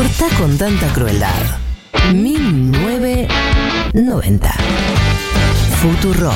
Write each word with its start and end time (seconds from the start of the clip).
Cortá 0.00 0.32
con 0.38 0.56
tanta 0.56 0.88
crueldad. 0.94 1.58
1990. 2.14 4.54
Futurock. 5.76 6.34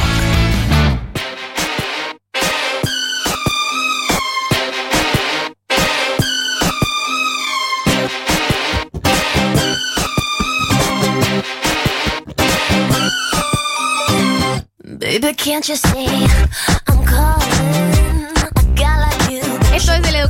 Baby, 14.99 15.33
can't 15.33 15.67
you 15.71 15.77
see 15.77 16.27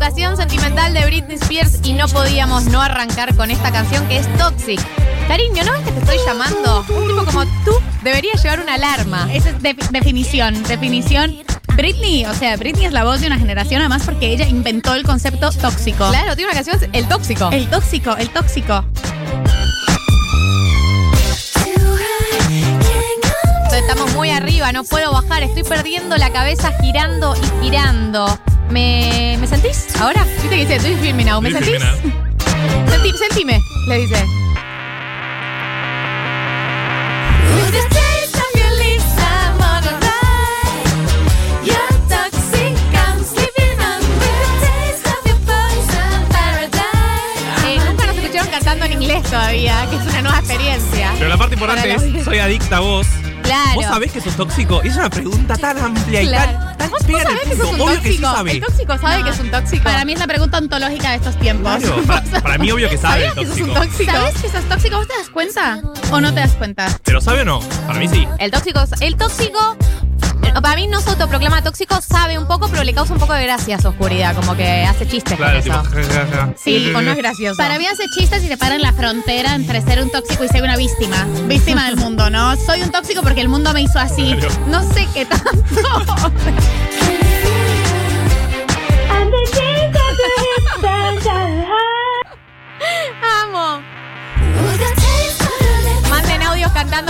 educación 0.05 0.37
sentimental 0.37 0.93
de 0.93 1.07
Britney 1.07 1.37
Spears 1.37 1.79
y 1.83 1.95
no 1.95 2.07
podíamos 2.09 2.65
no 2.65 2.83
arrancar 2.83 3.35
con 3.37 3.51
esta 3.51 3.73
canción 3.73 4.07
que 4.07 4.19
es 4.19 4.29
Toxic. 4.37 4.79
Cariño, 5.29 5.65
¿no 5.65 5.73
ves 5.73 5.81
que 5.81 5.93
te 5.93 6.01
estoy 6.01 6.19
llamando? 6.27 6.85
Un 6.95 7.09
tipo 7.09 7.25
como 7.25 7.47
tú 7.65 7.73
debería 8.03 8.35
llevar 8.35 8.61
una 8.61 8.75
alarma. 8.75 9.33
Esa 9.33 9.49
es 9.51 9.63
de- 9.63 9.75
definición, 9.93 10.63
definición. 10.65 11.39
Britney, 11.75 12.27
o 12.27 12.35
sea, 12.35 12.55
Britney 12.59 12.85
es 12.85 12.93
la 12.93 13.05
voz 13.05 13.23
de 13.23 13.29
una 13.29 13.39
generación, 13.39 13.81
además 13.81 14.03
porque 14.05 14.27
ella 14.31 14.47
inventó 14.47 14.93
el 14.95 15.05
concepto 15.05 15.51
tóxico. 15.51 16.07
Claro, 16.11 16.37
tiene 16.37 16.53
una 16.53 16.63
canción, 16.63 16.91
El 16.93 17.09
Tóxico. 17.09 17.49
El 17.51 17.67
tóxico, 17.71 18.15
el 18.19 18.29
tóxico. 18.29 18.85
Estamos 23.73 24.13
muy 24.15 24.29
arriba, 24.31 24.71
no 24.71 24.85
puedo 24.85 25.13
bajar, 25.13 25.43
estoy 25.45 25.63
perdiendo 25.63 26.17
la 26.19 26.31
cabeza 26.31 26.73
girando 26.83 27.35
y 27.37 27.65
girando. 27.65 28.39
¿Me, 28.75 29.37
¿me 29.41 29.47
sentís 29.47 29.87
ahora? 30.01 30.25
Viste 30.25 30.49
que 30.49 30.57
dice, 30.57 30.75
estoy 30.75 30.97
filming 30.97 31.27
now. 31.27 31.41
¿Me 31.41 31.49
Estoy 31.51 31.65
sentís? 31.79 31.85
filming 32.03 32.91
Sentí- 32.91 33.17
sentime, 33.19 33.61
le 33.87 33.99
dice. 33.99 34.15
With 37.55 37.71
the 37.71 37.85
taste 37.95 38.37
of 38.37 38.51
your 38.61 38.73
lips, 38.83 39.05
I'm 39.17 39.61
on 39.63 39.85
a 39.87 39.93
ride. 40.01 40.91
You're 41.63 41.99
toxic, 42.09 42.75
I'm 42.97 43.23
sleeping 43.25 43.79
on. 43.79 44.01
With 44.19 44.39
the 44.43 44.51
taste 44.67 45.07
of 45.07 45.25
your 45.25 45.39
poison 45.47 46.27
paradise. 46.31 47.67
Eh, 47.69 47.79
nunca 47.89 48.07
nos 48.07 48.17
escucharon 48.17 48.49
cantando 48.51 48.85
en 48.87 48.93
inglés 48.95 49.23
todavía, 49.23 49.87
que 49.89 49.97
es 49.99 50.03
una 50.03 50.23
nueva 50.23 50.39
experiencia. 50.41 51.13
Pero 51.17 51.29
la 51.29 51.37
parte 51.37 51.55
importante 51.55 51.93
los- 51.93 52.03
es, 52.03 52.25
soy 52.25 52.39
adicta 52.41 52.79
a 52.79 52.81
vos. 52.81 53.07
Claro. 53.45 53.75
¿Vos 53.77 53.85
sabés 53.85 54.13
que 54.13 54.21
sos 54.21 54.35
tóxico? 54.37 54.83
Es 54.83 54.97
una 54.97 55.11
pregunta 55.11 55.57
tan 55.57 55.79
amplia 55.79 56.23
y 56.23 56.31
tan, 56.31 56.77
tan 56.79 56.91
¿Vos, 56.91 57.07
vos 57.07 57.23
sabés 57.23 57.41
que 57.41 57.57
sos 57.57 57.71
un 57.73 57.77
que 57.77 57.85
sí 57.85 57.95
tóxico? 58.03 58.23
sabe. 58.33 58.53
¿El 58.53 58.61
tóxico 58.61 58.99
sabe 58.99 59.23
que 59.25 59.31
es 59.31 59.41
un 59.41 59.51
tóxico? 59.51 59.85
Para 59.85 60.05
mí 60.05 60.13
es 60.15 60.19
la 60.19 60.27
pregunta 60.27 60.59
ontológica 60.59 61.11
de 61.11 61.17
estos 61.17 61.37
tiempos. 61.39 61.77
Claro, 61.77 62.03
para, 62.07 62.23
para 62.41 62.59
mí 62.59 62.71
obvio 62.73 62.89
que 62.89 62.99
sabe 62.99 63.27
el 63.27 63.31
¿Sabías 63.35 63.49
que 63.49 63.57
sos 63.59 63.69
un 63.69 63.75
tóxico. 63.75 63.85
tóxico? 63.85 64.13
¿Sabes 64.13 64.35
que 64.43 64.49
sos 64.49 64.65
tóxico? 64.69 64.97
¿Vos 64.97 65.09
te 65.09 65.15
das 65.19 65.31
cuenta? 65.31 65.81
¿O 66.11 66.21
no 66.21 66.33
te 66.35 66.41
das 66.41 66.53
cuenta? 66.53 66.87
¿Pero 67.05 67.21
sabe 67.21 67.43
o 67.43 67.45
no? 67.45 67.61
Para 67.87 67.99
mí 67.99 68.09
sí. 68.09 68.27
El 68.39 68.51
tóxico, 68.51 68.81
el 69.01 69.17
tóxico, 69.17 69.77
para 70.63 70.77
mí 70.77 70.87
no 70.87 71.01
se 71.01 71.11
autoproclama 71.11 71.63
tóxico, 71.63 72.01
sabe 72.01 72.39
un 72.39 72.47
poco, 72.47 72.69
pero 72.69 72.85
le 72.85 72.95
causa 72.95 73.13
un 73.13 73.19
poco 73.19 73.33
de 73.35 73.43
gracia 73.45 73.77
a 73.77 73.81
su 73.81 73.89
oscuridad, 73.89 74.35
como 74.35 74.57
que 74.57 74.85
hace 74.85 75.07
chistes 75.07 75.37
Claro, 75.37 75.55
con 75.55 75.63
tipo. 75.63 75.99
eso. 75.99 76.11
ja, 76.13 76.27
ja, 76.27 76.37
ja. 76.47 76.55
Sí, 76.57 76.93
o 76.95 77.03
no 77.03 77.11
es 77.13 77.17
gracioso. 77.25 77.57
Para 77.57 77.79
mí 77.79 77.87
hace 77.87 78.05
chistes 78.19 78.43
y 78.45 78.49
se 78.49 78.57
para 78.57 78.75
en 78.77 78.83
la 78.83 78.93
frontera 78.93 79.55
entre 79.55 79.81
ser 79.83 80.03
un 80.03 80.11
tóxico 80.11 80.45
y 80.45 80.49
ser 80.49 80.63
una 80.63 80.77
víctima. 80.77 81.27
Víctima 81.47 81.87
del 81.87 81.97
mundo, 81.97 82.31
¿no? 82.31 82.57
Soy 82.57 82.83
un 82.83 82.91
tóxico 82.91 83.23
porque 83.23 83.41
el 83.41 83.49
mundo 83.49 83.73
me 83.73 83.83
hizo 83.83 83.99
así. 83.99 84.35
Claro. 84.39 84.55
No 84.69 84.83
sé 84.93 85.09
qué 85.15 85.27
tanto. 85.27 85.53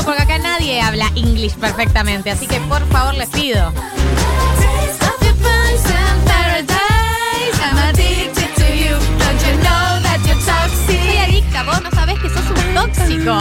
Porque 0.04 0.22
acá 0.22 0.38
nadie 0.38 0.80
habla 0.80 1.10
English 1.14 1.54
perfectamente, 1.54 2.30
así 2.30 2.46
que 2.46 2.60
por 2.60 2.86
favor 2.88 3.14
les 3.14 3.28
pido. 3.28 3.72
Taste 3.72 5.04
of 5.04 5.20
your 5.22 5.34
poison 5.36 6.24
paradise. 6.26 7.58
I'm 7.62 7.78
addicted 7.88 8.54
to 8.56 8.64
you. 8.74 8.94
Don't 9.18 9.40
you 9.46 9.54
know 9.62 10.00
that 10.02 10.20
you're 10.26 10.40
Soy 10.86 11.16
adicta, 11.18 11.62
vos 11.64 11.82
no 11.82 11.90
sabés 11.90 12.18
que 12.18 12.28
sos 12.28 12.44
un 12.50 12.74
tóxico. 12.74 13.38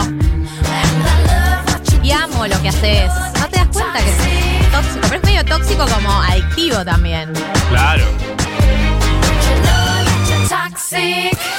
Y 2.02 2.12
amo 2.12 2.46
lo 2.46 2.60
que 2.62 2.68
haces. 2.68 3.10
No 3.40 3.48
te 3.48 3.58
das 3.58 3.68
cuenta 3.68 3.98
que 4.00 4.10
es 4.10 4.72
tóxico, 4.72 5.00
pero 5.02 5.16
es 5.16 5.22
medio 5.22 5.44
tóxico 5.44 5.86
como 5.86 6.22
adictivo 6.22 6.84
también. 6.84 7.32
Claro. 7.68 8.04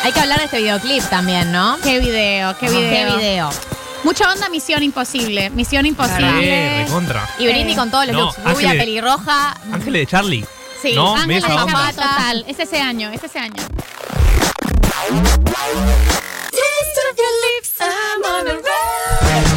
Hay 0.03 0.11
que 0.11 0.19
hablar 0.19 0.39
de 0.39 0.45
este 0.45 0.57
videoclip 0.59 1.03
también, 1.09 1.51
¿no? 1.51 1.77
Qué 1.83 1.99
video, 1.99 2.55
qué 2.57 2.69
video. 2.69 2.89
¿Qué 2.89 3.17
video? 3.17 3.74
Mucha 4.05 4.31
onda 4.31 4.49
Misión 4.49 4.83
Imposible. 4.83 5.49
Misión 5.49 5.83
Imposible. 5.87 6.83
recontra. 6.85 7.27
Y 7.39 7.47
Britney 7.47 7.75
con 7.75 7.89
todos 7.89 8.05
los 8.05 8.15
no, 8.15 8.21
looks. 8.25 8.37
Rubia, 8.37 8.51
Ángeles- 8.69 8.77
pelirroja. 8.83 9.57
Ángeles 9.73 10.01
de 10.01 10.05
Charlie. 10.07 10.45
Sí, 10.79 10.93
No, 10.93 11.15
Ángeles 11.15 11.41
de. 11.41 11.49
Zapata, 11.49 11.91
total. 11.91 12.45
Es 12.47 12.59
ese 12.59 12.79
año, 12.79 13.09
es 13.09 13.23
ese 13.23 13.39
año. 13.39 13.55
Taste 16.51 16.99
of 17.09 17.17
your 17.17 17.33
lips. 17.45 17.71
I'm 17.79 18.23
on 18.23 18.47
a 18.47 18.53
ride. 18.53 19.54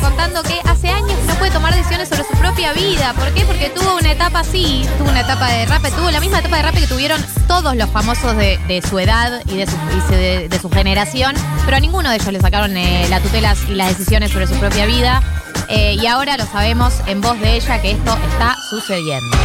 Contando 0.00 0.42
que 0.42 0.60
hace 0.64 0.88
años 0.88 1.12
no 1.26 1.34
puede 1.34 1.50
tomar 1.50 1.74
decisiones 1.74 2.08
sobre 2.08 2.24
su 2.24 2.32
propia 2.38 2.72
vida. 2.72 3.12
¿Por 3.14 3.32
qué? 3.34 3.44
Porque 3.44 3.70
tuvo 3.70 3.96
una 3.96 4.12
etapa 4.12 4.40
así, 4.40 4.86
tuvo 4.98 5.10
una 5.10 5.20
etapa 5.20 5.48
de 5.48 5.66
rap, 5.66 5.82
tuvo 5.94 6.10
la 6.10 6.20
misma 6.20 6.38
etapa 6.38 6.56
de 6.56 6.62
rap 6.62 6.74
que 6.74 6.86
tuvieron 6.86 7.22
todos 7.46 7.76
los 7.76 7.90
famosos 7.90 8.36
de, 8.36 8.58
de 8.68 8.82
su 8.82 8.98
edad 8.98 9.42
y 9.46 9.56
de 9.56 9.66
su, 9.66 9.76
y 9.76 10.14
de, 10.14 10.48
de 10.48 10.58
su 10.58 10.70
generación, 10.70 11.34
pero 11.64 11.76
a 11.76 11.80
ninguno 11.80 12.10
de 12.10 12.16
ellos 12.16 12.32
le 12.32 12.40
sacaron 12.40 12.76
eh, 12.76 13.06
las 13.10 13.22
tutelas 13.22 13.58
y 13.68 13.74
las 13.74 13.88
decisiones 13.88 14.30
sobre 14.30 14.46
su 14.46 14.54
propia 14.54 14.86
vida. 14.86 15.22
Eh, 15.68 15.96
y 16.00 16.06
ahora 16.06 16.36
lo 16.36 16.46
sabemos 16.46 16.94
en 17.06 17.20
voz 17.20 17.38
de 17.40 17.56
ella 17.56 17.80
que 17.80 17.92
esto 17.92 18.16
está 18.32 18.56
sucediendo. 18.70 19.36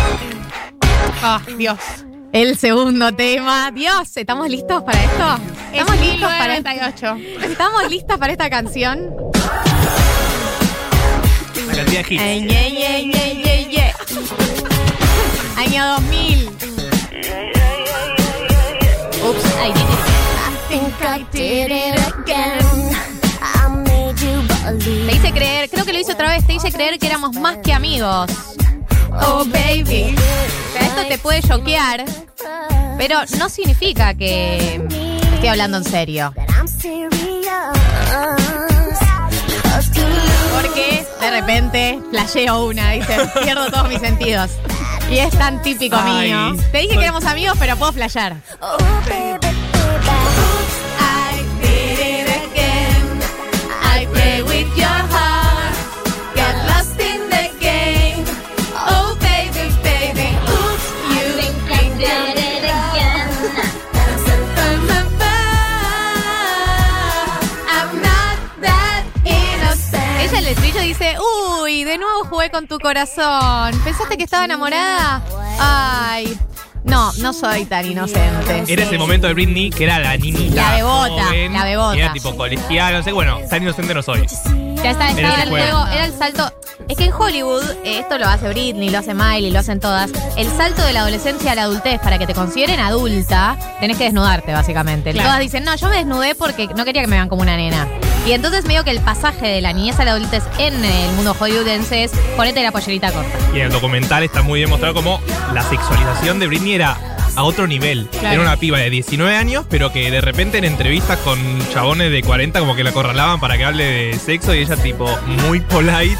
Oh, 1.23 1.39
Dios. 1.57 1.79
El 2.33 2.57
segundo 2.57 3.13
tema. 3.13 3.71
Dios, 3.71 4.15
¿estamos 4.15 4.49
listos 4.49 4.83
para 4.83 5.03
esto? 5.03 5.39
¿Estamos 5.73 5.95
Es 5.95 6.01
listos 6.01 6.29
para 6.29 6.53
1998. 6.59 7.47
¿Estamos 7.49 7.89
listas 7.89 8.17
para 8.17 8.31
esta 8.33 8.49
canción? 8.49 9.26
Cantidad 11.77 12.03
de 12.03 12.15
hits. 12.15 12.23
Ay, 12.23 12.41
ye, 12.41 12.71
ye, 12.71 13.05
ye, 13.05 13.25
ye, 13.43 13.55
ye. 13.69 13.93
Año 15.57 15.99
2000. 15.99 16.47
Ups, 19.23 19.45
I 19.61 19.71
did 19.73 19.89
it. 19.93 20.01
Think 20.69 21.01
I 21.03 21.23
did 21.31 21.71
it 21.71 21.95
again. 22.15 22.65
I 23.43 23.69
made 23.69 24.19
you 24.19 24.41
Te 24.79 25.15
hice 25.15 25.31
creer, 25.31 25.69
creo 25.69 25.85
que 25.85 25.93
lo 25.93 25.99
hice 25.99 26.13
otra 26.13 26.29
vez, 26.29 26.47
te 26.47 26.53
hice 26.53 26.71
creer 26.71 26.97
que 26.97 27.05
éramos 27.05 27.35
más 27.35 27.57
que 27.57 27.71
amigos. 27.73 28.31
Oh, 29.11 29.45
baby. 29.45 30.15
Esto 30.79 31.05
te 31.07 31.19
puede 31.19 31.43
choquear, 31.43 32.05
pero 32.97 33.19
no 33.37 33.49
significa 33.49 34.15
que 34.15 34.81
estoy 35.35 35.49
hablando 35.49 35.77
en 35.77 35.83
serio. 35.83 36.33
De 41.19 41.31
repente 41.31 41.99
flasheo 42.11 42.65
una, 42.65 42.91
dice, 42.91 43.17
pierdo 43.43 43.69
todos 43.69 43.87
mis 43.89 43.99
sentidos. 43.99 44.51
Y 45.09 45.19
es 45.19 45.31
tan 45.37 45.61
típico 45.61 45.97
Ay, 45.99 46.27
mío. 46.27 46.63
Te 46.71 46.79
dije 46.79 46.95
que 46.95 47.03
éramos 47.03 47.25
amigos, 47.25 47.57
pero 47.59 47.77
puedo 47.77 47.93
flashear. 47.93 48.35
De 71.87 71.97
nuevo 71.97 72.25
jugué 72.25 72.49
con 72.49 72.67
tu 72.67 72.79
corazón. 72.79 73.71
¿Pensaste 73.83 74.17
que 74.17 74.25
estaba 74.25 74.43
enamorada? 74.45 75.21
Ay, 75.57 76.37
no, 76.83 77.13
no 77.13 77.31
soy 77.31 77.65
tan 77.65 77.85
inocente. 77.89 78.63
Era 78.67 78.83
ese 78.83 78.97
momento 78.97 79.27
de 79.27 79.33
Britney 79.33 79.69
que 79.69 79.85
era 79.85 79.99
la 79.99 80.17
niñita. 80.17 80.55
La 80.55 80.75
bebota, 80.75 81.25
joven, 81.25 81.53
la 81.53 81.63
bebota. 81.63 81.95
Era 81.97 82.13
tipo 82.13 82.35
colegial, 82.35 82.93
no 82.93 83.03
sé. 83.03 83.13
Bueno, 83.13 83.39
tan 83.49 83.63
inocente 83.63 83.93
no 83.93 84.01
soy. 84.01 84.27
Ya 84.83 84.91
está, 84.91 85.11
Era 85.11 85.19
era, 85.33 85.43
el 85.43 85.49
juego. 85.49 85.65
juego, 85.77 85.87
era 85.93 86.05
el 86.05 86.13
salto. 86.13 86.51
Es 86.89 86.97
que 86.97 87.05
en 87.05 87.13
Hollywood, 87.13 87.63
eh, 87.83 87.99
esto 87.99 88.17
lo 88.17 88.27
hace 88.27 88.47
Britney, 88.49 88.89
lo 88.89 88.99
hace 88.99 89.13
Miley, 89.13 89.51
lo 89.51 89.59
hacen 89.59 89.79
todas. 89.79 90.11
El 90.35 90.47
salto 90.55 90.81
de 90.83 90.93
la 90.93 91.01
adolescencia 91.01 91.53
a 91.53 91.55
la 91.55 91.63
adultez 91.63 91.99
para 92.01 92.17
que 92.19 92.27
te 92.27 92.33
consideren 92.33 92.79
adulta, 92.79 93.57
tenés 93.79 93.97
que 93.97 94.05
desnudarte, 94.05 94.51
básicamente. 94.53 95.11
Claro. 95.13 95.29
Todas 95.29 95.39
dicen, 95.39 95.63
no, 95.63 95.75
yo 95.75 95.89
me 95.89 95.97
desnudé 95.97 96.35
porque 96.35 96.67
no 96.67 96.83
quería 96.85 97.01
que 97.01 97.07
me 97.07 97.15
vean 97.15 97.29
como 97.29 97.41
una 97.41 97.55
nena. 97.57 97.87
Y 98.27 98.33
entonces 98.33 98.65
medio 98.65 98.83
que 98.83 98.91
el 98.91 98.99
pasaje 98.99 99.47
de 99.47 99.61
la 99.61 99.71
niñez 99.71 99.97
a 100.01 100.05
la 100.05 100.11
adultez 100.11 100.43
en 100.57 100.83
el 100.83 101.11
mundo 101.13 101.33
hollywoodense 101.33 102.03
es 102.03 102.11
ponete 102.35 102.61
la 102.61 102.73
pollerita 102.73 103.09
corta. 103.13 103.31
Y 103.53 103.59
en 103.59 103.67
el 103.67 103.71
documental 103.71 104.21
está 104.23 104.41
muy 104.41 104.59
bien 104.59 104.69
mostrado 104.69 104.93
como 104.95 105.21
la 105.53 105.61
sexualización 105.63 106.37
de 106.37 106.47
Britney 106.47 106.73
era 106.73 106.97
a 107.37 107.43
otro 107.43 107.67
nivel. 107.67 108.09
Claro. 108.19 108.33
Era 108.33 108.41
una 108.41 108.57
piba 108.57 108.79
de 108.79 108.89
19 108.89 109.33
años, 109.33 109.65
pero 109.69 109.93
que 109.93 110.11
de 110.11 110.19
repente 110.19 110.57
en 110.57 110.65
entrevistas 110.65 111.17
con 111.19 111.39
chabones 111.71 112.11
de 112.11 112.21
40 112.21 112.59
como 112.59 112.75
que 112.75 112.83
la 112.83 112.89
acorralaban 112.89 113.39
para 113.39 113.57
que 113.57 113.63
hable 113.63 113.83
de 113.85 114.19
sexo 114.19 114.53
y 114.53 114.57
ella 114.59 114.75
tipo 114.75 115.07
muy 115.47 115.61
polite, 115.61 116.17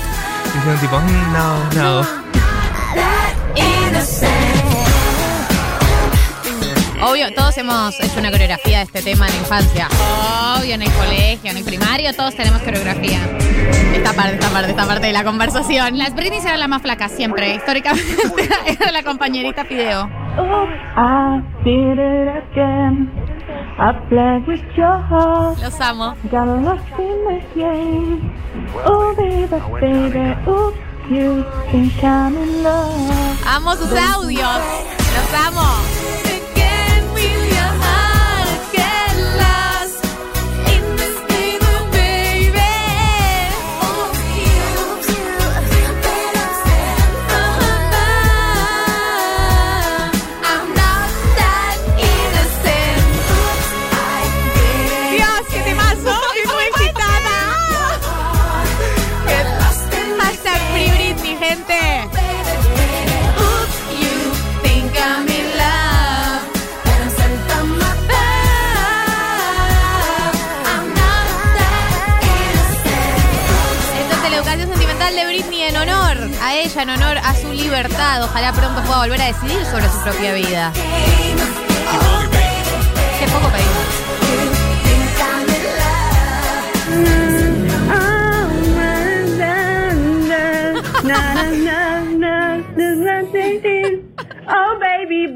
diciendo 0.53 0.79
tipo, 0.79 0.99
"Mm, 1.01 1.33
no, 1.33 1.73
no. 1.73 2.26
Obvio, 7.01 7.31
todos 7.33 7.55
hemos 7.57 7.99
hecho 7.99 8.19
una 8.19 8.31
coreografía 8.31 8.79
de 8.79 8.83
este 8.85 9.01
tema 9.03 9.27
en 9.27 9.33
la 9.33 9.39
infancia. 9.39 9.87
Obvio, 10.57 10.73
en 10.73 10.81
el 10.81 10.91
colegio, 10.91 11.51
en 11.51 11.57
el 11.57 11.63
primario, 11.63 12.11
todos 12.15 12.35
tenemos 12.35 12.61
coreografía. 12.63 13.19
Esta 13.93 14.13
parte, 14.13 14.33
esta 14.33 14.49
parte, 14.49 14.71
esta 14.71 14.85
parte 14.85 15.07
de 15.07 15.13
la 15.13 15.23
conversación. 15.23 15.97
Las 15.97 16.15
Britney 16.15 16.39
eran 16.39 16.59
las 16.59 16.69
más 16.69 16.81
flacas 16.81 17.11
siempre. 17.11 17.53
Históricamente 17.53 18.15
era 18.79 18.91
la 18.91 19.03
compañerita 19.03 19.63
Fideo. 19.65 20.09
Los 25.61 25.79
amo. 25.79 26.15
Got 26.31 26.47
lost. 32.63 33.47
Amo 33.47 33.75
sus 33.75 33.91
audios. 33.93 34.59
Los 35.13 35.45
amo. 35.45 35.96
Libertad. 77.77 78.23
Ojalá 78.23 78.51
pronto 78.53 78.81
pueda 78.83 78.99
volver 78.99 79.21
a 79.21 79.25
decidir 79.25 79.63
sobre 79.65 79.87
su 79.89 80.01
propia 80.01 80.33
vida. 80.33 80.71
Qué 83.19 83.27
poco 83.27 83.49
pedimos. 83.49 84.97
Oh, 94.49 94.79
baby, 94.79 95.35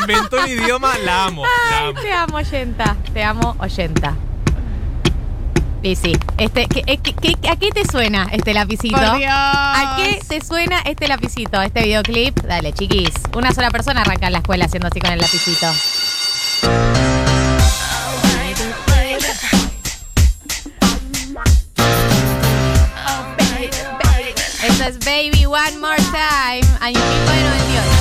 Inventó 0.00 0.40
un 0.40 0.48
idioma, 0.48 0.98
la 0.98 1.24
amo. 1.26 1.42
La 1.44 1.78
Ay, 1.78 1.90
amo. 1.90 2.00
te 2.00 2.12
amo, 2.12 2.36
oyenta. 2.36 2.96
Te 3.12 3.22
amo, 3.24 3.56
oyenta. 3.58 4.14
Y 5.84 5.96
sí, 5.96 6.16
este, 6.38 6.66
¿qué- 6.68 6.84
eh, 6.86 6.98
qué- 7.02 7.12
qué- 7.14 7.48
¿a 7.50 7.56
qué 7.56 7.70
te 7.72 7.84
suena 7.84 8.28
este 8.30 8.54
lapicito? 8.54 8.96
Por 8.96 9.16
Dios. 9.18 9.30
¿A 9.32 9.96
qué 9.96 10.20
te 10.28 10.40
suena 10.44 10.80
este 10.84 11.08
lapicito, 11.08 11.60
este 11.60 11.82
videoclip? 11.82 12.38
Dale, 12.42 12.72
chiquis. 12.72 13.10
Una 13.36 13.52
sola 13.52 13.70
persona 13.70 14.02
arranca 14.02 14.28
en 14.28 14.32
la 14.34 14.38
escuela 14.38 14.66
haciendo 14.66 14.86
así 14.88 15.00
con 15.00 15.10
el 15.10 15.18
lapicito. 15.18 15.66
Esto 24.64 24.84
es 24.84 24.98
Baby 25.00 25.44
One 25.46 25.78
More 25.80 25.96
Time, 25.96 26.66
año 26.80 26.98
1998. 27.00 27.91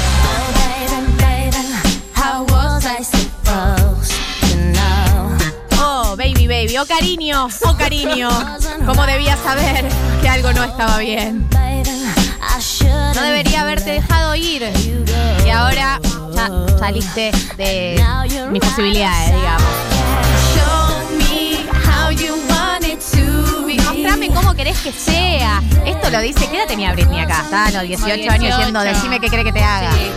Baby. 6.72 6.78
Oh, 6.78 6.86
cariño. 6.86 7.48
Oh, 7.66 7.78
cariño. 7.78 8.30
¿Cómo 8.86 9.06
debías 9.06 9.40
saber 9.40 9.86
que 10.22 10.30
algo 10.30 10.54
no 10.54 10.64
estaba 10.64 10.98
bien? 11.00 11.48
No 13.16 13.22
debería 13.22 13.62
haberte 13.62 13.92
dejado 13.92 14.36
ir. 14.36 14.64
Y 15.46 15.50
ahora 15.50 16.00
ya 16.34 16.50
saliste 16.80 17.32
de 17.58 18.04
mis 18.52 18.62
posibilidades, 18.62 19.36
digamos. 19.36 19.68
Mostrame 23.86 24.30
cómo 24.30 24.54
querés 24.56 24.80
que 24.80 24.92
sea. 24.92 25.62
Esto 25.86 26.10
lo 26.10 26.20
dice. 26.22 26.48
¿Qué 26.50 26.58
edad 26.58 26.68
tenía 26.68 26.94
Britney 26.94 27.20
acá? 27.20 27.42
Estaba 27.44 27.66
a 27.66 27.72
los 27.72 27.84
18, 27.84 28.12
años 28.12 28.40
18. 28.40 28.58
diciendo, 28.58 28.82
decime 28.82 29.20
qué 29.20 29.28
cree 29.28 29.44
que 29.44 29.54
te 29.54 29.64
haga. 29.64 29.92
Sí. 29.92 30.12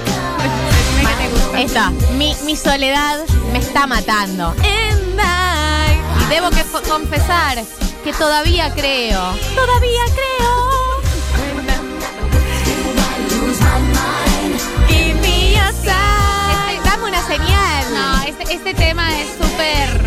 Decime 0.95 1.11
que 1.11 1.25
te 1.25 1.31
gusta. 1.31 1.61
Esta, 1.61 1.91
mi, 2.17 2.37
mi 2.45 2.57
soledad 2.57 3.19
me 3.53 3.59
está 3.59 3.87
matando. 3.87 4.55
Y 6.25 6.29
debo 6.29 6.51
que 6.51 6.63
co- 6.65 6.83
confesar 6.89 7.59
que 8.03 8.13
todavía 8.13 8.73
creo. 8.75 9.21
Todavía 9.55 10.05
creo. 10.15 10.75
Give 14.89 15.15
me 15.21 15.59
a 15.59 15.73
sign. 15.73 16.77
Este, 16.77 16.89
dame 16.89 17.05
una 17.09 17.27
señal. 17.27 17.85
No, 17.95 18.23
este, 18.25 18.55
este 18.55 18.75
tema 18.75 19.19
es 19.21 19.29
súper. 19.41 20.05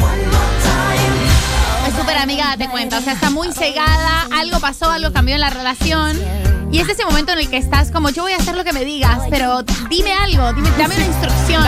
Es 1.87 1.95
súper 1.95 2.17
amiga, 2.17 2.45
date 2.57 2.69
cuenta. 2.69 2.97
O 2.99 3.01
sea, 3.01 3.13
está 3.13 3.29
muy 3.29 3.51
cegada. 3.53 4.27
Algo 4.37 4.59
pasó, 4.59 4.89
algo 4.91 5.11
cambió 5.13 5.35
en 5.35 5.41
la 5.41 5.49
relación. 5.49 6.19
Y 6.71 6.79
es 6.79 6.89
ese 6.89 7.05
momento 7.05 7.31
en 7.31 7.39
el 7.39 7.49
que 7.49 7.57
estás 7.57 7.91
como, 7.91 8.09
yo 8.09 8.23
voy 8.23 8.33
a 8.33 8.37
hacer 8.37 8.53
lo 8.55 8.65
que 8.65 8.73
me 8.73 8.83
digas, 8.83 9.19
pero 9.29 9.63
dime 9.89 10.11
algo, 10.13 10.51
dime, 10.51 10.69
dame 10.77 10.95
una 10.95 11.05
instrucción. 11.05 11.63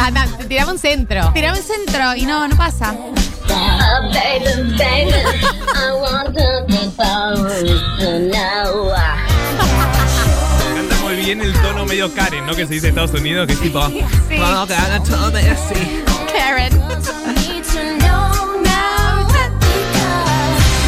Tirame 0.50 0.72
un 0.74 0.78
centro. 0.80 1.32
Tirame 1.34 1.58
un 1.58 1.66
centro 1.66 2.16
y 2.16 2.26
no, 2.26 2.46
no 2.50 2.58
pasa. 2.58 2.94
Canta 10.76 10.96
muy 11.02 11.16
bien 11.16 11.42
el 11.42 11.54
tono 11.62 11.86
medio 11.86 12.14
Karen, 12.14 12.46
¿no? 12.46 12.56
Que 12.56 12.66
se 12.68 12.74
dice 12.76 12.88
en 12.88 12.98
Estados 12.98 13.20
Unidos, 13.20 13.48
que 13.48 13.54
es 13.54 13.60
tipo. 13.60 13.80
Todo 13.80 15.38
así. 15.38 16.04
Karen. 16.34 16.74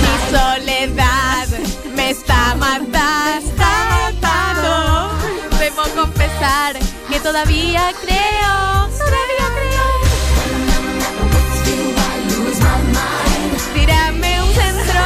Mi 0.02 0.16
soledad 0.32 1.48
me 1.96 2.10
está 2.12 2.56
matando. 2.56 3.12
Debo 5.60 5.84
confesar 5.96 6.78
que 7.10 7.20
todavía 7.20 7.92
creo. 8.02 8.90
Todavía 8.98 9.41
Tírame 13.74 14.42
un 14.42 14.54
centro. 14.54 15.02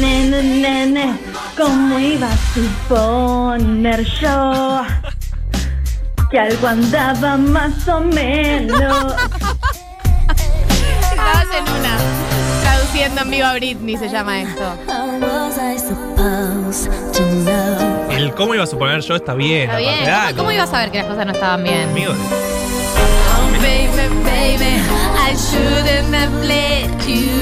Nene, 0.00 0.42
nene, 0.42 1.18
¿cómo 1.56 1.98
iba 1.98 2.28
a 2.30 2.36
suponer 2.54 4.04
yo? 4.20 4.82
Que 6.30 6.38
algo 6.40 6.66
andaba 6.66 7.36
más 7.36 7.86
o 7.88 8.00
menos. 8.00 9.14
Estabas 11.10 11.46
en 11.56 11.64
una. 11.64 11.96
Traduciendo 12.62 13.22
en 13.22 13.30
vivo 13.30 13.46
a 13.46 13.54
Britney 13.54 13.96
se 13.96 14.08
llama 14.08 14.40
esto. 14.40 14.76
El 18.10 18.34
cómo 18.34 18.54
iba 18.54 18.64
a 18.64 18.66
suponer 18.66 19.00
yo 19.02 19.14
está 19.16 19.34
bien. 19.34 19.70
Está. 19.70 20.26
¿Cómo, 20.28 20.38
cómo 20.38 20.52
ibas 20.52 20.68
a 20.68 20.72
saber 20.72 20.90
que 20.90 20.98
las 20.98 21.06
cosas 21.06 21.26
no 21.26 21.32
estaban 21.32 21.62
bien? 21.62 21.90
Amigo, 21.90 22.12
Baby, 23.60 24.08
baby, 24.22 24.74
I 25.26 25.34
shouldn't 25.34 26.14
have 26.14 26.34
let 26.44 27.08
you 27.08 27.35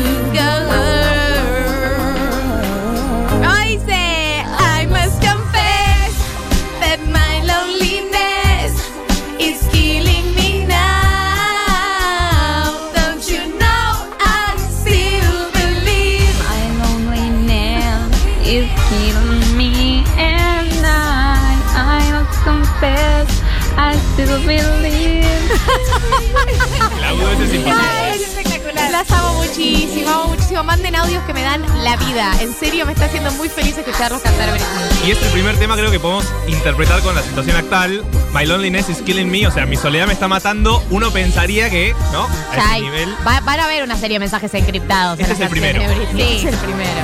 próximo 29.09 30.65
manden 30.65 30.95
audios 30.97 31.23
que 31.25 31.33
me 31.35 31.43
dan 31.43 31.63
la 31.85 31.97
vida. 31.97 32.33
En 32.41 32.55
serio, 32.55 32.87
me 32.87 32.93
está 32.93 33.07
haciendo 33.07 33.31
muy 33.33 33.49
feliz 33.49 33.77
escucharlos 33.77 34.21
cantar 34.23 34.51
Britney. 34.51 35.09
Y 35.09 35.11
es 35.13 35.23
el 35.23 35.29
primer 35.31 35.57
tema 35.59 35.77
creo 35.77 35.91
que 35.91 35.99
podemos 36.01 36.25
interpretar 36.47 37.01
con 37.03 37.15
la 37.15 37.23
situación 37.23 37.57
actual. 37.57 38.05
My 38.33 38.45
loneliness 38.47 38.89
is 38.89 38.99
killing 39.03 39.31
me, 39.31 39.47
o 39.47 39.51
sea, 39.51 39.67
mi 39.67 39.77
soledad 39.77 40.07
me 40.07 40.13
está 40.13 40.29
matando. 40.29 40.83
Uno 40.91 41.11
pensaría 41.11 41.71
que, 41.71 41.95
¿no? 42.13 42.25
A 42.53 42.73
ese 42.75 42.81
nivel. 42.83 43.15
va- 43.27 43.41
van 43.41 43.61
a 43.61 43.67
ver 43.67 43.83
una 43.85 43.97
serie 43.97 44.17
de 44.17 44.21
mensajes 44.21 44.53
encriptados. 44.55 45.19
en 45.19 45.27
Este 45.27 45.33
las 45.35 45.41
es 45.41 45.45
el 45.45 45.51
primero. 45.51 45.81
Sí, 46.17 46.23
es 46.39 46.45
el 46.45 46.57
primero. 46.59 47.01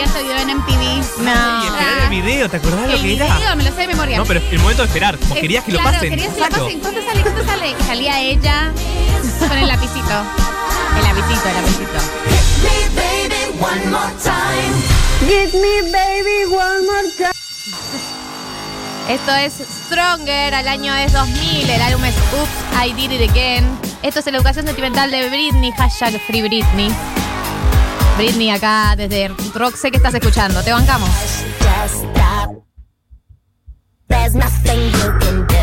Daba 0.00 0.04
cuando 0.04 0.04
salía 0.04 0.04
este 0.04 0.22
video 0.22 0.38
en 0.38 0.50
MTV. 0.50 0.82
Y 0.82 1.22
No. 1.22 1.64
esperar 1.64 1.98
el 2.04 2.10
video, 2.10 2.48
¿te 2.50 2.56
acordás 2.56 2.84
El 2.84 2.90
lo 2.92 2.96
que 2.96 3.02
video 3.02 3.26
era? 3.26 3.54
me 3.54 3.64
lo 3.64 3.70
sé 3.70 3.76
de 3.76 3.86
memoria. 3.88 4.18
No, 4.18 4.24
pero 4.24 4.40
el 4.50 4.58
momento 4.58 4.82
de 4.82 4.86
esperar. 4.88 5.16
Vos 5.18 5.36
Eh, 5.36 5.40
querías 5.40 5.64
que 5.64 5.72
lo 5.72 5.78
claro, 5.78 5.94
pasen. 5.96 6.10
querías 6.10 6.32
que 6.32 6.40
lo 6.40 6.46
Exacto. 6.46 6.64
pasen. 6.64 6.80
¿Cuánto 6.80 7.02
sale? 7.06 7.22
¿Cuánto 7.22 7.44
sale? 7.44 7.70
Y 7.70 7.82
salía 7.84 8.20
ella 8.20 8.72
con 9.48 9.58
el 9.58 9.68
lapicito. 9.68 10.24
El 10.96 11.02
lapicito, 11.02 11.48
el 11.48 11.54
lapicito. 11.54 13.02
Esto 19.08 19.34
es 19.34 19.54
Stronger, 19.86 20.54
el 20.54 20.68
año 20.68 20.94
es 20.94 21.12
2000, 21.12 21.68
el 21.68 21.82
álbum 21.82 22.04
es 22.04 22.14
Oops, 22.14 22.86
I 22.86 22.92
Did 22.94 23.10
It 23.20 23.30
Again. 23.30 23.78
Esto 24.02 24.20
es 24.20 24.26
la 24.26 24.38
educación 24.38 24.66
sentimental 24.66 25.10
de 25.10 25.28
Britney, 25.28 25.72
hashtag 25.72 26.20
Free 26.26 26.42
Britney. 26.42 26.90
Britney 28.16 28.50
acá 28.50 28.94
desde 28.96 29.28
Rock, 29.54 29.76
sé 29.76 29.90
que 29.90 29.96
estás 29.96 30.14
escuchando, 30.14 30.62
te 30.62 30.72
bancamos. 30.72 31.08
Just 31.08 32.04
stop. 32.04 32.62
There's 34.08 34.34
nothing 34.34 34.90
you 34.92 35.18
can 35.18 35.46
do. 35.46 35.54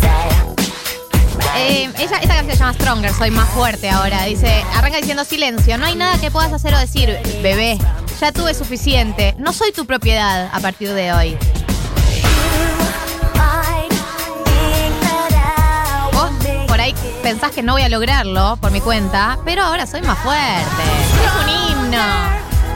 Say. 0.00 0.28
Eh, 1.56 1.90
ella, 1.98 2.18
esta 2.18 2.34
canción 2.34 2.50
se 2.50 2.56
llama 2.56 2.72
Stronger, 2.74 3.14
soy 3.14 3.30
más 3.30 3.48
fuerte 3.50 3.88
ahora. 3.88 4.24
Dice, 4.24 4.64
arranca 4.74 4.98
diciendo 4.98 5.24
silencio, 5.24 5.78
no 5.78 5.86
hay 5.86 5.94
nada 5.94 6.18
que 6.18 6.30
puedas 6.30 6.52
hacer 6.52 6.74
o 6.74 6.78
decir, 6.78 7.16
bebé. 7.42 7.78
Ya 8.20 8.32
tuve 8.32 8.54
suficiente, 8.54 9.34
no 9.38 9.52
soy 9.52 9.72
tu 9.72 9.86
propiedad 9.86 10.48
a 10.52 10.60
partir 10.60 10.92
de 10.92 11.12
hoy. 11.12 11.36
Pensás 17.22 17.52
que 17.52 17.62
no 17.62 17.72
voy 17.74 17.82
a 17.82 17.88
lograrlo 17.88 18.56
por 18.60 18.70
mi 18.70 18.80
cuenta, 18.80 19.38
pero 19.44 19.62
ahora 19.62 19.86
soy 19.86 20.02
más 20.02 20.18
fuerte. 20.18 20.82
Es 21.24 21.32
un 21.42 21.48
himno. 21.48 21.98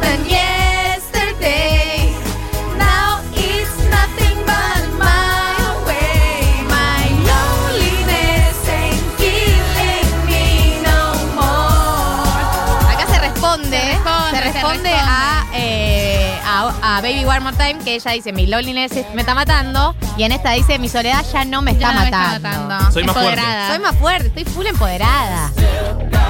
than 0.00 0.24
yesterday. 0.26 2.12
Now 2.78 3.20
it's 3.34 3.76
nothing 3.90 4.38
but 4.46 4.82
my 4.98 5.84
way. 5.86 6.62
My 6.68 7.08
loneliness 7.28 8.56
ain't 8.68 9.02
killing 9.18 10.10
me 10.26 10.80
no 10.82 11.14
more. 11.34 12.94
Acá 12.94 13.06
se 13.12 13.18
responde, 13.20 13.78
Se 13.80 13.86
responde, 13.92 14.30
se 14.30 14.36
se 14.36 14.40
responde 14.40 14.90
responde. 14.90 14.92
a, 14.94 15.46
eh, 15.54 16.17
a, 16.48 16.96
a 16.96 17.00
Baby 17.02 17.24
One 17.24 17.40
More 17.40 17.56
Time, 17.56 17.78
que 17.84 17.94
ella 17.96 18.10
dice, 18.12 18.32
mi 18.32 18.46
loneliness 18.46 18.92
me 19.14 19.20
está 19.20 19.34
matando, 19.34 19.94
y 20.16 20.22
en 20.22 20.32
esta 20.32 20.52
dice, 20.52 20.78
mi 20.78 20.88
soledad 20.88 21.24
ya 21.32 21.44
no 21.44 21.62
me 21.62 21.72
está 21.72 21.92
no 21.92 22.00
me 22.00 22.04
está 22.06 22.18
matando. 22.18 22.48
matando. 22.68 22.92
Soy 22.92 23.04
más 23.04 23.14
fuerte. 23.14 23.30
Empoderada. 23.40 23.68
Soy 23.70 23.78
más 23.82 23.96
fuerte, 23.96 24.26
estoy 24.28 24.44
full 24.44 24.66
empoderada. 24.66 25.52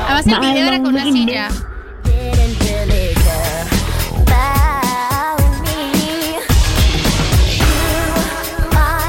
Además 0.07 0.27
el 0.27 0.41
video 0.41 0.67
era 0.69 0.77
con 0.79 0.87
una 0.89 1.03
silla. 1.05 1.49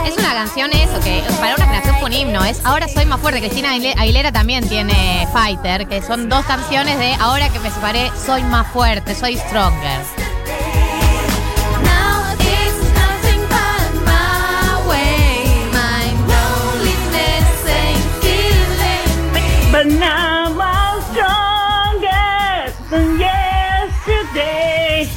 Es 0.06 0.18
una 0.18 0.34
canción 0.34 0.72
eso, 0.74 1.00
que 1.02 1.22
para 1.40 1.56
una 1.56 1.66
generación 1.66 1.96
fue 2.00 2.06
un 2.10 2.14
himno, 2.14 2.44
es 2.44 2.62
Ahora 2.66 2.88
soy 2.88 3.06
más 3.06 3.20
fuerte. 3.20 3.40
Cristina 3.42 3.74
Aguile- 3.74 3.96
Aguilera 3.98 4.32
también 4.32 4.68
tiene 4.68 5.28
Fighter, 5.34 5.88
que 5.88 6.02
son 6.02 6.30
dos 6.30 6.46
canciones 6.46 6.98
de 6.98 7.14
Ahora 7.16 7.50
que 7.50 7.60
me 7.60 7.70
separé, 7.70 8.12
soy 8.26 8.44
más 8.44 8.68
fuerte, 8.68 9.14
soy 9.16 9.38
stronger. 9.38 10.00
Now 19.98 20.54
I'm 20.60 21.02
stronger 21.10 22.74
than 22.90 23.20
yesterday. 23.20 25.10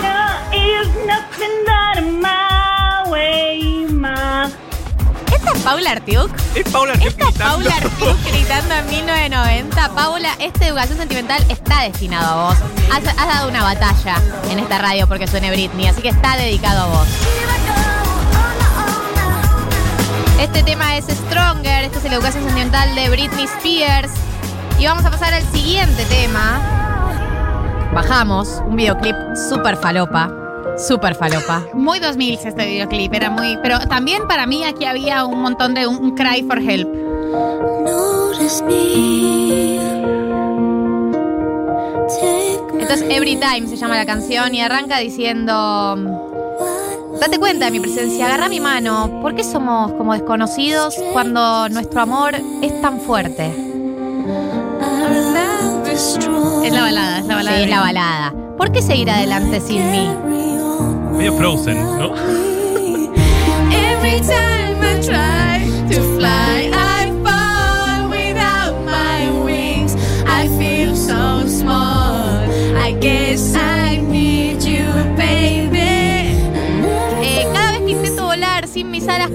No, 0.00 0.16
it's 0.52 0.94
nothing 1.04 1.64
but 1.66 2.00
my 2.22 3.04
way, 3.10 3.86
my. 3.90 4.50
¿Esta 5.32 5.52
es 5.52 5.62
Paula 5.62 5.90
Artiuk? 5.90 6.30
Es 6.54 6.68
Paula 6.70 6.92
Artiuk 6.92 7.10
Esta 7.10 7.24
es 7.24 7.34
gritando. 7.34 7.64
Paula 7.64 7.76
Artiuk 7.76 8.16
gritando 8.32 8.74
en 8.74 8.86
1990. 8.86 9.88
Paula, 9.94 10.30
esta 10.38 10.66
educación 10.66 10.98
sentimental 10.98 11.44
está 11.50 11.82
destinado 11.82 12.26
a 12.26 12.44
vos. 12.48 12.56
Has, 12.92 13.06
has 13.06 13.28
dado 13.28 13.48
una 13.48 13.62
batalla 13.62 14.16
en 14.50 14.58
esta 14.60 14.78
radio 14.78 15.06
porque 15.08 15.26
suene 15.26 15.50
Britney, 15.50 15.88
así 15.88 16.00
que 16.00 16.08
está 16.08 16.36
dedicado 16.36 16.82
a 16.82 16.86
vos. 16.86 17.06
Este 20.40 20.62
tema 20.62 20.96
es 20.98 21.06
Stronger, 21.06 21.84
este 21.84 21.96
es 21.96 22.04
la 22.04 22.14
educación 22.14 22.44
sentimental 22.44 22.94
de 22.94 23.08
Britney 23.08 23.44
Spears. 23.44 24.12
Y 24.78 24.84
vamos 24.84 25.04
a 25.06 25.10
pasar 25.10 25.32
al 25.32 25.42
siguiente 25.44 26.04
tema. 26.04 26.60
Bajamos 27.94 28.62
un 28.66 28.76
videoclip 28.76 29.16
súper 29.48 29.78
falopa. 29.78 30.30
Súper 30.76 31.14
falopa. 31.14 31.64
Muy 31.72 32.00
2000 32.00 32.38
este 32.44 32.66
videoclip, 32.66 33.14
era 33.14 33.30
muy... 33.30 33.58
Pero 33.62 33.78
también 33.88 34.28
para 34.28 34.46
mí 34.46 34.62
aquí 34.62 34.84
había 34.84 35.24
un 35.24 35.40
montón 35.40 35.72
de 35.72 35.86
un, 35.86 35.96
un 35.96 36.14
cry 36.14 36.42
for 36.46 36.58
help. 36.58 36.86
Notice 37.84 38.62
me. 38.64 39.80
Take 42.20 42.82
Esto 42.82 42.94
es 42.94 43.02
Every 43.08 43.36
Time, 43.36 43.66
se 43.66 43.76
llama 43.76 43.96
la 43.96 44.04
canción, 44.04 44.54
y 44.54 44.60
arranca 44.60 44.98
diciendo... 44.98 46.25
Date 47.20 47.38
cuenta 47.38 47.66
de 47.66 47.70
mi 47.70 47.80
presencia, 47.80 48.26
agarra 48.26 48.48
mi 48.48 48.60
mano. 48.60 49.20
¿Por 49.22 49.34
qué 49.34 49.42
somos 49.42 49.92
como 49.92 50.12
desconocidos 50.12 50.96
cuando 51.12 51.68
nuestro 51.68 52.00
amor 52.02 52.34
es 52.62 52.80
tan 52.80 53.00
fuerte? 53.00 53.52
Es 55.92 56.72
la 56.72 56.82
balada, 56.82 57.18
es 57.20 57.26
la 57.26 57.34
balada. 57.36 57.56
Sí, 57.56 57.62
es 57.62 57.70
la 57.70 57.80
balada. 57.80 58.34
¿Por 58.56 58.72
qué 58.72 58.82
seguir 58.82 59.10
adelante 59.10 59.60
sin 59.60 59.90
mí? 59.90 60.08
Medio 61.16 61.32
Frozen, 61.34 61.82
¿no? 61.98 62.14
Every 63.72 64.20
time 64.20 64.82
I 64.82 65.00
try 65.00 65.64
to 65.90 66.02
fly, 66.16 66.65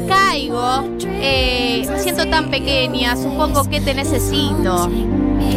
caigo. 0.08 0.84
Eh, 1.04 1.86
me 1.90 2.00
siento 2.00 2.28
tan 2.28 2.50
pequeña, 2.50 3.16
supongo 3.16 3.64
que 3.70 3.82
te 3.82 3.94
necesito. 3.94 4.90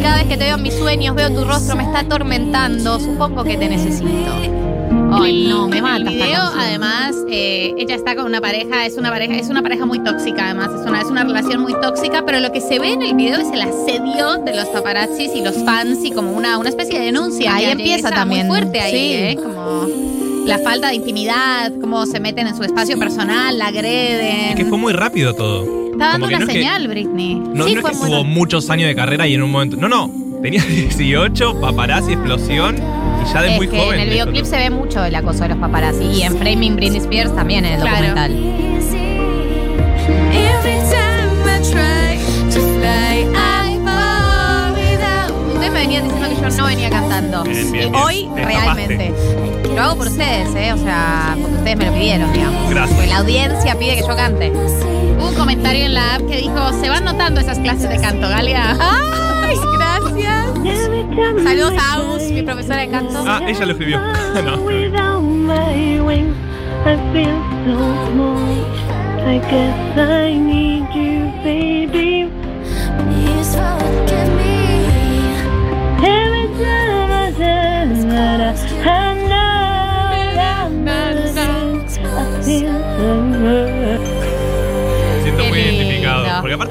Cada 0.01 0.17
vez 0.17 0.27
que 0.27 0.37
te 0.37 0.45
veo 0.45 0.55
en 0.55 0.63
mis 0.63 0.73
sueños, 0.73 1.15
veo 1.15 1.29
tu 1.31 1.45
rostro, 1.45 1.75
me 1.75 1.83
está 1.83 1.99
atormentando, 1.99 2.99
supongo 2.99 3.43
que 3.43 3.57
te 3.57 3.67
necesito. 3.67 4.31
Ay, 5.11 5.47
no, 5.47 5.67
me 5.67 5.81
mata. 5.81 5.97
El 5.97 6.03
video, 6.09 6.41
además, 6.57 7.15
eh, 7.29 7.73
ella 7.77 7.95
está 7.95 8.15
con 8.15 8.25
una 8.25 8.41
pareja, 8.41 8.85
es 8.85 8.97
una 8.97 9.09
pareja, 9.09 9.35
es 9.35 9.49
una 9.49 9.61
pareja 9.61 9.85
muy 9.85 9.99
tóxica, 9.99 10.45
además, 10.45 10.69
es 10.79 10.87
una, 10.87 11.01
es 11.01 11.07
una 11.07 11.23
relación 11.23 11.61
muy 11.61 11.73
tóxica, 11.79 12.23
pero 12.25 12.39
lo 12.39 12.51
que 12.51 12.61
se 12.61 12.79
ve 12.79 12.93
en 12.93 13.01
el 13.01 13.15
video 13.15 13.39
es 13.39 13.51
el 13.51 13.61
asedio 13.61 14.37
de 14.43 14.55
los 14.55 14.67
paparazzis 14.67 15.33
y 15.33 15.41
los 15.41 15.55
fans 15.63 16.03
y 16.03 16.11
como 16.11 16.31
una, 16.31 16.57
una 16.57 16.69
especie 16.69 16.99
de 16.99 17.05
denuncia. 17.05 17.55
Ahí 17.55 17.65
empieza 17.65 18.09
también, 18.09 18.47
Muy 18.47 18.57
fuerte 18.57 18.79
ahí, 18.79 18.91
sí. 18.91 19.13
¿eh? 19.13 19.35
Como 19.41 19.87
la 20.45 20.59
falta 20.59 20.89
de 20.89 20.95
intimidad, 20.95 21.71
cómo 21.81 22.05
se 22.05 22.19
meten 22.19 22.47
en 22.47 22.55
su 22.55 22.63
espacio 22.63 22.97
personal, 22.99 23.57
la 23.57 23.67
agreden. 23.67 24.49
Es 24.51 24.55
que 24.55 24.65
fue 24.65 24.77
muy 24.77 24.93
rápido 24.93 25.33
todo. 25.33 25.63
Está 25.91 26.07
dando 26.09 26.27
una 26.27 26.39
no 26.39 26.43
es 26.45 26.49
que- 26.49 26.55
señal, 26.59 26.87
Britney. 26.87 27.35
No, 27.35 27.65
Sí, 27.65 27.73
no 27.75 27.79
es 27.79 27.81
fue 27.81 27.91
que 27.91 27.97
tuvo 27.97 28.23
muchos 28.23 28.69
años 28.69 28.87
de 28.87 28.95
carrera 28.95 29.27
y 29.27 29.33
en 29.35 29.43
un 29.43 29.51
momento. 29.51 29.77
No, 29.77 29.87
no. 29.87 30.11
Tenía 30.41 30.63
18, 30.67 31.59
paparazzi, 31.59 32.13
explosión 32.13 32.75
y 32.75 33.33
ya 33.33 33.41
de 33.41 33.51
es 33.51 33.57
muy 33.57 33.67
que 33.67 33.77
joven. 33.77 33.93
en 33.95 33.99
el 34.01 34.07
de 34.09 34.13
videoclip 34.15 34.45
se 34.45 34.57
ve 34.57 34.69
mucho 34.69 35.03
el 35.03 35.15
acoso 35.15 35.43
de 35.43 35.49
los 35.49 35.57
paparazzi. 35.57 36.03
Y 36.03 36.21
en 36.23 36.37
Framing 36.37 36.75
Britney 36.75 36.99
Spears 36.99 37.33
también 37.35 37.65
en 37.65 37.73
el 37.75 37.81
Claro. 37.81 38.07
documental. 38.07 38.81
Venían 45.85 46.03
diciendo 46.07 46.29
que 46.29 46.49
yo 46.49 46.57
no 46.57 46.65
venía 46.67 46.89
cantando. 46.89 47.43
Bien, 47.43 47.71
bien, 47.71 47.87
Y 47.87 47.91
bien. 47.91 47.95
hoy, 47.95 48.29
Te 48.35 48.45
realmente. 48.45 49.13
Lo 49.75 49.81
hago 49.81 49.95
por 49.97 50.07
ustedes, 50.07 50.55
¿eh? 50.55 50.73
O 50.73 50.77
sea, 50.77 51.35
porque 51.39 51.55
ustedes 51.57 51.77
me 51.77 51.85
lo 51.85 51.93
pidieron, 51.93 52.33
digamos. 52.33 52.69
Gracias. 52.69 52.95
Porque 52.97 53.09
la 53.11 53.17
audiencia 53.19 53.75
pide 53.77 53.95
que 53.95 54.01
yo 54.01 54.15
cante. 54.15 54.51
Hubo 54.51 55.29
un 55.29 55.35
comentario 55.35 55.85
en 55.85 55.93
la 55.93 56.15
app 56.15 56.21
que 56.27 56.37
dijo, 56.37 56.73
se 56.81 56.89
van 56.89 57.05
notando 57.05 57.39
esas 57.39 57.59
clases 57.59 57.89
de 57.89 57.99
canto, 57.99 58.27
Galia. 58.27 58.75
¡Ay, 58.79 59.55
gracias! 59.77 60.45
Saludos 61.43 61.73
a 61.79 61.93
Agus, 61.95 62.23
mi 62.31 62.41
profesora 62.41 62.77
de 62.81 62.89
canto. 62.89 63.23
Ah, 63.27 63.41
ella 63.47 63.65
lo 63.65 63.71
escribió. 63.73 63.99
no. 64.45 64.57
Without 64.61 65.21
my 65.21 65.99
wings, 66.01 66.35
I 66.85 66.95
feel 67.13 67.37
so 67.65 68.11
small. 68.11 68.65
I 69.27 69.39
guess 69.39 69.97
I 69.97 70.33
need 70.37 70.85
you, 70.93 71.31
baby. 71.43 72.14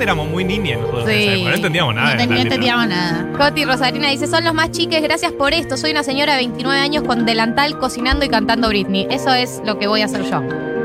Aparte 0.05 0.21
éramos 0.21 0.29
muy 0.29 0.45
niñas 0.45 0.81
nosotros. 0.81 1.09
en 1.09 1.17
Sí. 1.17 1.23
esa 1.25 1.33
época, 1.35 1.49
No 1.51 1.55
entendíamos 1.57 1.95
nada. 1.95 2.15
No, 2.27 2.35
de 2.35 2.41
entendíamos 2.41 2.89
nada. 2.89 3.27
Coti 3.39 3.65
Rosarina 3.65 4.09
dice, 4.11 4.27
son 4.27 4.45
los 4.45 4.55
más 4.55 4.71
chiques, 4.71 5.03
gracias 5.03 5.33
por 5.33 5.53
esto. 5.55 5.77
Soy 5.77 5.91
una 5.93 6.03
señora 6.03 6.33
de 6.33 6.39
29 6.39 6.79
años 6.81 7.03
con 7.05 7.25
delantal 7.27 7.79
cocinando 7.79 8.25
y 8.25 8.29
cantando 8.29 8.69
Britney. 8.69 9.07
Eso 9.11 9.33
es 9.35 9.61
lo 9.65 9.79
que 9.79 9.87
voy 9.87 10.03
a 10.03 10.05
hacer 10.07 10.23
yo 10.31 10.43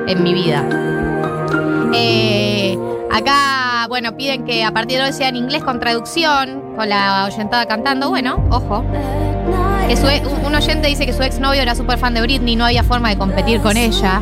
en 0.07 0.23
mi 0.23 0.33
vida. 0.33 0.63
Eh, 1.93 2.77
acá, 3.11 3.85
bueno, 3.89 4.15
piden 4.15 4.45
que 4.45 4.63
a 4.63 4.71
partir 4.71 4.97
de 4.99 5.05
hoy 5.05 5.13
sea 5.13 5.29
en 5.29 5.35
inglés 5.35 5.63
con 5.63 5.79
traducción, 5.79 6.61
con 6.75 6.87
la 6.89 7.25
oyentada 7.25 7.65
cantando. 7.65 8.09
Bueno, 8.09 8.43
ojo. 8.49 8.85
Que 9.87 9.97
su 9.97 10.07
e- 10.07 10.21
un 10.25 10.39
un 10.49 10.55
oyente 10.55 10.87
dice 10.87 11.05
que 11.05 11.13
su 11.13 11.21
exnovio 11.23 11.61
era 11.61 11.75
súper 11.75 11.97
fan 11.99 12.13
de 12.15 12.21
Britney, 12.21 12.55
no 12.55 12.65
había 12.65 12.83
forma 12.83 13.09
de 13.09 13.17
competir 13.17 13.59
con 13.61 13.77
ella. 13.77 14.21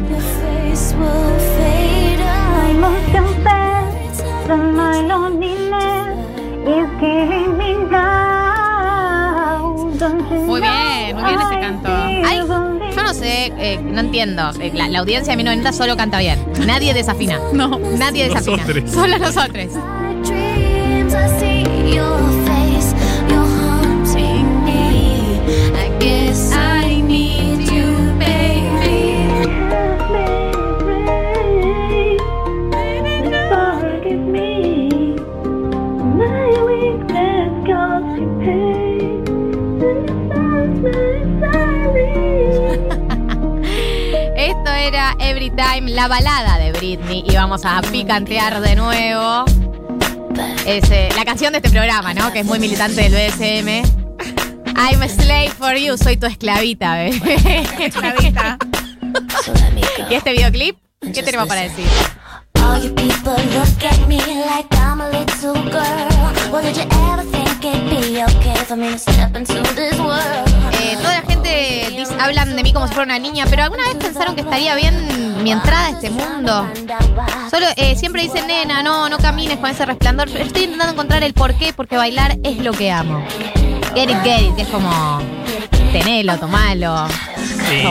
Eh, 13.58 13.80
no 13.82 14.00
entiendo. 14.02 14.52
Eh, 14.60 14.72
La, 14.74 14.88
la 14.88 15.00
audiencia 15.00 15.32
de 15.34 15.38
1990 15.38 15.72
solo 15.74 15.96
canta 15.98 16.20
bien. 16.20 16.40
Nadie 16.66 16.94
desafina. 16.94 17.40
No. 17.54 17.80
Nadie 17.98 18.26
desafina. 18.30 18.64
Nosotros. 18.64 18.92
Solo 18.92 19.18
nosotros. 19.18 19.68
dreams, 20.24 21.14
I 21.14 21.40
see 21.40 21.96
your 21.96 22.18
face. 22.46 22.57
Time, 45.58 45.90
la 45.90 46.08
balada 46.08 46.60
de 46.60 46.72
Britney. 46.72 47.24
Y 47.28 47.36
vamos 47.36 47.66
a 47.66 47.82
picantear 47.82 48.62
de 48.62 48.76
nuevo. 48.76 49.46
Es 50.68 50.90
eh, 50.92 51.10
la 51.16 51.26
canción 51.26 51.52
de 51.52 51.58
este 51.58 51.72
programa, 51.72 52.14
¿no? 52.14 52.32
Que 52.32 52.42
es 52.42 52.46
muy 52.46 52.60
militante 52.60 53.10
del 53.10 53.12
BDSM. 53.12 53.68
I'm 54.78 55.02
a 55.02 55.10
slave 55.10 55.50
for 55.58 55.76
you, 55.76 55.98
soy 55.98 56.18
tu 56.18 56.28
esclavita, 56.28 56.94
bebé. 56.94 57.66
Esclavita. 57.80 58.60
¿Y 60.12 60.14
este 60.14 60.32
videoclip? 60.32 60.78
¿Qué 61.02 61.24
tenemos 61.24 61.48
para 61.48 61.62
decir? 61.62 61.88
All 62.62 62.84
you 62.84 62.94
people 62.94 63.34
look 63.56 63.84
at 63.84 64.08
me 64.08 64.18
like 64.18 64.68
I'm 64.76 65.02
a 65.02 65.10
little 65.10 65.54
girl. 65.72 66.52
Well, 66.52 66.62
did 66.62 66.78
you 66.78 66.84
ever 66.84 67.24
think 67.32 67.66
it'd 67.66 67.90
be 67.90 68.22
okay 68.22 68.64
for 68.66 68.76
me 68.78 68.92
to 68.92 69.00
step 69.00 69.36
into 69.36 69.56
this 69.74 69.98
world? 69.98 70.48
Eh, 70.74 70.96
toda 70.98 71.14
la 71.14 71.27
hablan 72.20 72.56
de 72.56 72.64
mí 72.64 72.74
como 72.74 72.88
si 72.88 72.94
fuera 72.94 73.06
una 73.06 73.20
niña, 73.20 73.46
pero 73.50 73.64
¿alguna 73.64 73.84
vez 73.84 73.96
pensaron 73.96 74.36
que 74.36 74.42
estaría 74.42 74.76
bien 74.76 75.44
mi 75.44 75.52
entrada 75.52 75.88
a 75.88 75.90
este 75.92 76.10
mundo? 76.10 76.68
Solo 77.50 77.66
eh, 77.76 77.96
siempre 77.96 78.24
dicen, 78.24 78.48
nena, 78.48 78.84
no, 78.84 79.10
no 79.10 79.18
camines 79.18 79.58
con 79.58 79.70
ese 79.70 79.86
resplandor. 79.86 80.30
Estoy 80.30 80.64
intentando 80.64 80.94
encontrar 80.94 81.24
el 81.24 81.34
por 81.34 81.54
qué, 81.56 81.74
porque 81.74 81.98
bailar 81.98 82.38
es 82.44 82.58
lo 82.58 82.72
que 82.74 82.92
amo. 82.92 83.24
Get 83.96 84.10
it, 84.10 84.18
get 84.24 84.42
it, 84.42 84.56
que 84.56 84.62
es 84.64 84.68
como 84.68 85.20
tenelo, 85.92 86.38
tomalo, 86.38 87.08
Sí. 87.70 87.84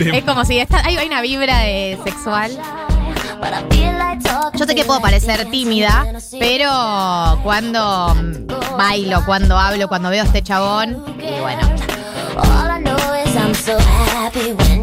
Es 0.12 0.24
como 0.24 0.44
si 0.44 0.58
está, 0.58 0.82
hay, 0.84 0.96
hay 0.96 1.06
una 1.06 1.20
vibra 1.22 1.60
de 1.60 1.98
sexual. 2.04 2.50
Yo 4.54 4.66
sé 4.66 4.74
que 4.74 4.84
puedo 4.84 5.00
parecer 5.00 5.48
tímida, 5.50 6.06
pero 6.38 7.40
cuando 7.42 8.14
mm, 8.14 8.76
bailo, 8.76 9.24
cuando 9.24 9.56
hablo, 9.56 9.88
cuando 9.88 10.10
veo 10.10 10.22
a 10.22 10.26
este 10.26 10.42
chabón, 10.42 11.04
y 11.18 11.40
bueno, 11.40 11.60
All 12.36 12.70
I 12.70 12.80
know 12.82 12.96
is 13.14 13.36
I'm 13.36 13.54
so 13.54 13.78
happy 13.78 14.52
when 14.52 14.78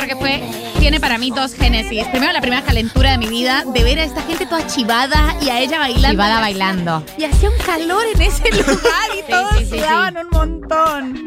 creo 0.00 0.08
que 0.08 0.16
fue, 0.16 0.42
tiene 0.78 1.00
para 1.00 1.18
mí 1.18 1.30
dos 1.30 1.54
génesis. 1.54 2.06
Primero 2.08 2.32
la 2.32 2.40
primera 2.40 2.62
calentura 2.62 3.12
de 3.12 3.18
mi 3.18 3.28
vida, 3.28 3.64
de 3.66 3.84
ver 3.84 3.98
a 4.00 4.04
esta 4.04 4.22
gente 4.22 4.46
toda 4.46 4.66
chivada 4.66 5.34
y 5.40 5.48
a 5.50 5.60
ella 5.60 5.78
bailando. 5.78 6.10
Chivada 6.10 6.40
bailando. 6.40 7.04
Y 7.18 7.24
hacía 7.24 7.50
un 7.50 7.58
calor 7.64 8.02
en 8.14 8.22
ese 8.22 8.50
lugar 8.50 9.08
y 9.14 9.18
Sí, 9.18 9.24
todos 9.30 9.58
sí, 9.58 9.64
sí, 9.66 9.78
sudaban 9.78 10.16
un 10.16 10.28
montón. 10.30 11.24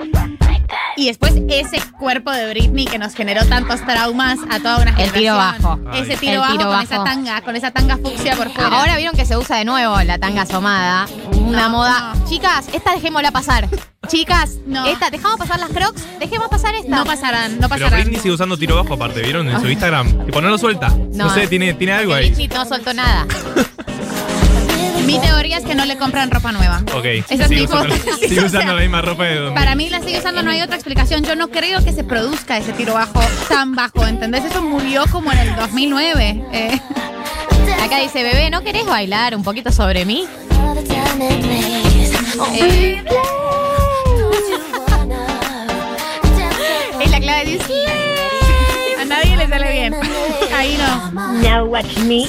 Y 0.95 1.07
después 1.07 1.33
ese 1.49 1.79
cuerpo 1.99 2.31
de 2.31 2.49
Britney 2.49 2.86
que 2.86 2.99
nos 2.99 3.13
generó 3.15 3.45
tantos 3.45 3.81
traumas 3.86 4.38
a 4.49 4.59
toda 4.59 4.77
una 4.77 4.91
El 4.91 5.12
generación. 5.12 5.13
tiro 5.21 5.36
bajo. 5.36 5.79
Ese 5.93 6.17
tiro 6.17 6.33
El 6.33 6.39
bajo 6.39 6.51
tiro 6.51 6.63
con 6.65 6.71
bajo. 6.73 6.83
esa 6.83 7.03
tanga, 7.03 7.41
con 7.41 7.55
esa 7.55 7.71
tanga 7.71 7.97
fucsia 7.97 8.36
por 8.36 8.49
fuera. 8.51 8.69
Ahora 8.77 8.97
vieron 8.97 9.15
que 9.15 9.25
se 9.25 9.36
usa 9.36 9.57
de 9.57 9.65
nuevo 9.65 9.99
la 10.03 10.17
tanga 10.19 10.43
asomada. 10.43 11.07
Una 11.53 11.63
No, 11.63 11.69
moda. 11.69 12.13
no. 12.15 12.29
Chicas, 12.29 12.65
esta 12.73 12.93
dejémosla 12.93 13.31
pasar. 13.31 13.69
Chicas, 14.07 14.57
No. 14.65 14.85
esta, 14.85 15.09
dejamos 15.09 15.37
pasar 15.37 15.59
las 15.59 15.69
crocs, 15.69 16.01
dejemos 16.19 16.47
pasar 16.49 16.73
esta. 16.75 16.89
no 16.89 17.05
pasarán, 17.05 17.53
no 17.59 17.69
Pero 17.69 17.85
pasarán. 17.85 18.01
Britney 18.01 18.19
sigue 18.21 18.33
usando 18.33 18.57
tiro 18.57 18.75
bajo 18.75 18.93
aparte, 18.95 19.21
¿vieron? 19.21 19.47
En 19.49 19.61
su 19.61 19.69
Instagram. 19.69 20.25
Tipo, 20.25 20.41
no 20.41 20.49
lo 20.49 20.57
suelta. 20.57 20.89
No, 20.89 21.27
No. 21.27 21.33
sé, 21.33 21.47
tiene, 21.47 21.73
tiene 21.75 21.93
algo 21.93 22.13
ahí. 22.13 22.27
Britney 22.31 22.47
no 22.49 22.65
soltó 22.65 22.93
nada. 22.93 23.25
Mi 25.05 25.19
teoría 25.19 25.57
es 25.57 25.65
que 25.65 25.75
no 25.75 25.83
le 25.85 25.97
compran 25.97 26.31
ropa 26.31 26.51
nueva. 26.53 26.81
Ok. 26.95 27.05
Esa 27.05 27.33
es 27.43 27.47
sigue 27.49 27.59
mi 27.61 27.65
usando, 27.65 27.93
hipótesis. 27.93 28.29
sigue 28.29 28.41
O 28.41 28.45
usando 28.45 28.61
sea, 28.67 28.73
la 28.73 28.81
misma 28.81 29.01
ropa 29.01 29.25
de 29.25 29.35
donde. 29.35 29.53
Para 29.59 29.75
mí 29.75 29.89
la 29.89 29.99
sigue 30.01 30.17
usando, 30.19 30.41
no 30.43 30.49
hay 30.51 30.61
otra 30.61 30.75
explicación. 30.75 31.23
Yo 31.25 31.35
no 31.35 31.49
creo 31.49 31.83
que 31.83 31.91
se 31.91 32.03
produzca 32.05 32.57
ese 32.57 32.71
tiro 32.71 32.93
bajo 32.93 33.21
tan 33.49 33.75
bajo, 33.75 34.07
¿entendés? 34.07 34.45
Eso 34.45 34.61
murió 34.61 35.03
como 35.11 35.31
en 35.33 35.39
el 35.39 35.55
2009. 35.57 36.45
eh. 36.53 36.79
Acá 37.83 37.99
dice, 37.99 38.23
bebé, 38.23 38.49
¿no 38.49 38.61
querés 38.63 38.85
bailar 38.85 39.35
un 39.35 39.43
poquito 39.43 39.71
sobre 39.73 40.05
mí? 40.05 40.25
Oh, 40.75 42.49
Eh, 42.51 42.97
you 42.97 43.03
es 47.01 47.12
la 47.12 47.19
clave 47.19 47.45
de 47.45 47.51
Disney. 47.51 47.86
A 48.99 49.05
nadie 49.05 49.38
le 49.38 49.47
sale 49.47 49.71
bien. 49.71 49.95
Ahí 50.55 50.75
no. 50.77 51.12
Now 51.41 51.65
watch 51.65 51.97
me. 51.99 52.27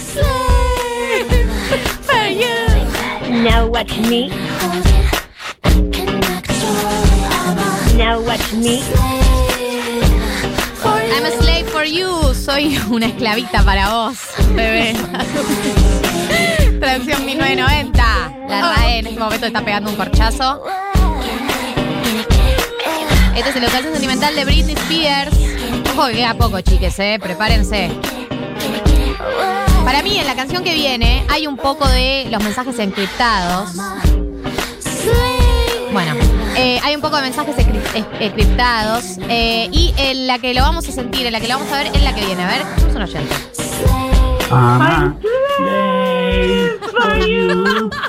Now 3.30 3.66
watch 3.66 3.96
me. 4.08 4.30
Now 7.96 8.20
watch 8.20 8.52
me. 8.52 8.82
I'm 10.84 11.24
a 11.24 11.30
slave 11.40 11.66
for 11.70 11.84
you. 11.84 12.34
Soy 12.34 12.78
una 12.90 13.06
esclavita 13.06 13.62
para 13.62 13.88
vos, 13.88 14.18
bebé. 14.54 14.94
Traducción 16.80 17.24
1990. 17.24 18.33
La 18.60 18.74
RAE 18.76 18.98
en 18.98 19.06
este 19.08 19.18
momento 19.18 19.46
está 19.46 19.64
pegando 19.64 19.90
un 19.90 19.96
corchazo. 19.96 20.62
Este 23.34 23.50
es 23.50 23.56
el 23.56 23.62
local 23.62 23.82
sentimental 23.82 24.36
de 24.36 24.44
Britney 24.44 24.74
Spears. 24.74 25.36
Ojo 25.92 26.06
que 26.06 26.12
queda 26.14 26.34
poco, 26.34 26.60
chiques, 26.60 26.96
eh. 27.00 27.18
Prepárense. 27.20 27.90
Para 29.84 30.02
mí, 30.02 30.18
en 30.18 30.26
la 30.26 30.36
canción 30.36 30.62
que 30.62 30.72
viene, 30.74 31.24
hay 31.28 31.48
un 31.48 31.56
poco 31.56 31.88
de 31.88 32.28
los 32.30 32.42
mensajes 32.44 32.78
encriptados. 32.78 33.70
Bueno, 35.92 36.14
eh, 36.56 36.80
hay 36.82 36.94
un 36.94 37.00
poco 37.00 37.16
de 37.16 37.22
mensajes 37.22 37.56
encriptados. 38.20 39.18
eh, 39.28 39.68
y 39.72 39.94
en 39.96 40.28
la 40.28 40.38
que 40.38 40.54
lo 40.54 40.62
vamos 40.62 40.88
a 40.88 40.92
sentir, 40.92 41.26
en 41.26 41.32
la 41.32 41.40
que 41.40 41.48
lo 41.48 41.58
vamos 41.58 41.72
a 41.72 41.78
ver, 41.78 41.88
es 41.92 42.02
la 42.02 42.14
que 42.14 42.24
viene. 42.24 42.44
A 42.44 42.48
ver, 42.48 42.62
es 42.88 42.94
un 42.94 43.02
oyente. 43.02 43.34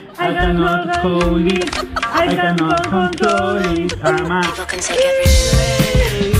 I 0.25 0.33
cannot 0.33 0.95
hold 0.97 1.45
it. 1.45 1.69
I 2.01 2.25
cannot 2.33 2.83
control 2.89 3.57
it. 3.77 3.93
I'm 4.03 4.31
a 4.31 4.41
People 4.41 4.65
can 4.65 4.79
take 4.79 4.97
everything. 4.97 6.33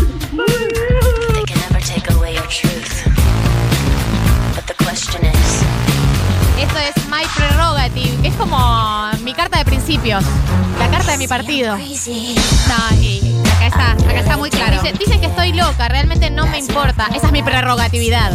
They 1.36 1.44
can 1.46 1.60
never 1.62 1.80
take 1.86 2.10
away 2.16 2.34
your 2.34 2.48
truth. 2.48 3.06
But 4.56 4.66
the 4.66 4.74
question 4.84 5.24
is, 5.24 5.62
Esto 6.58 6.80
es 6.80 6.96
My 7.10 7.26
Prerogative, 7.38 8.22
que 8.24 8.30
es 8.30 8.36
como 8.36 8.58
mi 9.22 9.34
carta 9.36 9.60
de 9.60 9.66
principios. 9.66 10.24
La 10.80 10.90
carta 10.90 11.12
de 11.12 11.18
mi 11.20 11.28
partido. 11.28 11.78
No, 11.78 11.82
y 13.00 13.36
acá 13.56 13.68
está, 13.68 13.92
acá 13.92 14.20
está 14.20 14.36
muy 14.36 14.50
claro. 14.50 14.82
Dicen, 14.82 14.98
dicen 14.98 15.22
que 15.22 15.28
estoy 15.28 15.54
loca, 15.54 15.88
realmente 15.90 16.32
no 16.32 16.48
me 16.48 16.58
importa. 16.58 17.08
Esa 17.14 17.28
es 17.28 17.32
mi 17.32 17.44
prerrogatividad. 17.44 18.32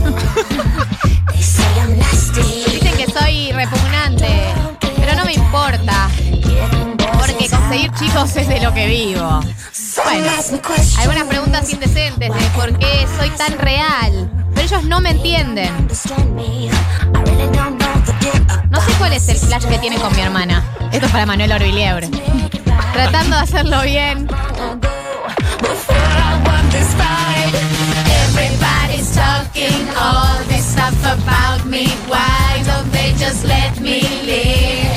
Dicen 1.35 2.97
que 2.97 3.07
soy 3.13 3.51
repugnante, 3.51 4.55
pero 5.11 5.23
no 5.23 5.25
me 5.25 5.33
importa. 5.33 6.09
Porque 7.19 7.49
chicos, 7.99 8.37
es 8.37 8.49
de 8.49 8.61
lo 8.61 8.73
que 8.73 8.87
vivo. 8.87 9.41
Bueno, 10.05 10.31
Algunas 10.99 11.25
preguntas 11.25 11.73
indecentes 11.73 12.33
de 12.33 12.41
por 12.55 12.79
qué 12.79 13.07
soy 13.19 13.31
tan 13.31 13.59
real. 13.59 14.31
Pero 14.55 14.67
ellos 14.67 14.85
no 14.85 15.01
me 15.01 15.11
entienden. 15.11 15.89
No 18.71 18.81
sé 18.81 18.93
cuál 18.99 19.13
es 19.13 19.29
el 19.29 19.37
flash 19.37 19.65
que 19.65 19.79
tiene 19.79 19.97
con 19.97 20.15
mi 20.15 20.23
hermana. 20.23 20.65
esto 20.93 21.07
es 21.07 21.13
para 21.13 21.27
Manuel 21.27 21.53
Orbiliebre. 21.53 22.09
Tratando 22.93 23.37
de 23.37 23.43
hacerlo 23.43 23.83
bien. 23.83 24.29
Talking 29.13 29.89
all 29.97 30.39
this 30.45 30.65
stuff 30.65 30.95
about 31.05 31.67
me. 31.67 31.89
Why 32.09 32.63
don't 32.65 32.91
they 32.93 33.13
just 33.19 33.45
let 33.45 33.81
me 33.81 34.01
live? 34.25 34.90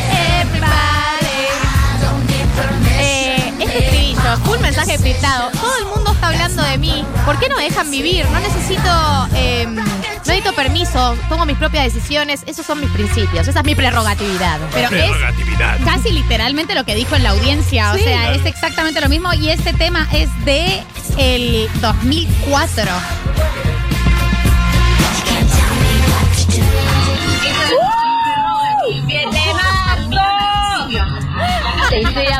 Full 4.38 4.60
mensaje 4.60 4.98
privado. 5.00 5.50
Todo 5.52 5.78
el 5.78 5.86
mundo 5.86 6.12
está 6.14 6.28
hablando 6.30 6.64
de 6.64 6.78
mí. 6.78 7.06
¿Por 7.26 7.40
qué 7.40 7.50
no 7.50 7.56
me 7.58 7.64
dejan 7.64 7.90
vivir? 7.92 8.26
No 8.30 8.40
necesito. 8.40 8.90
eh, 9.36 9.66
no 9.68 9.84
necesito 10.24 10.54
permiso. 10.54 11.16
Tomo 11.30 11.46
mis 11.46 11.58
propias 11.58 11.86
decisiones. 11.94 12.44
Esos 12.46 12.66
son 12.66 12.80
mis 12.80 12.90
principios. 12.92 13.48
Esa 13.48 13.60
es 13.60 13.66
mi 13.66 13.76
prerrogatividad. 13.76 14.60
Pero 14.74 14.86
es 14.88 14.90
Prerrogatividad. 15.12 15.78
casi 15.86 16.12
literalmente 16.12 16.76
lo 16.76 16.84
que 16.86 16.96
dijo 16.96 17.16
en 17.16 17.24
la 17.24 17.30
audiencia. 17.32 17.92
O 17.94 17.98
Sí. 17.98 18.04
sea, 18.04 18.34
es 18.34 18.46
exactamente 18.46 19.02
lo 19.02 19.10
mismo. 19.10 19.34
Y 19.34 19.50
este 19.50 19.74
tema 19.74 20.08
es 20.12 20.30
de 20.46 20.84
el 21.18 21.70
2004. 21.82 22.84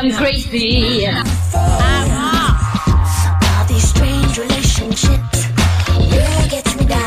Me 0.04 0.12
down. 6.86 7.00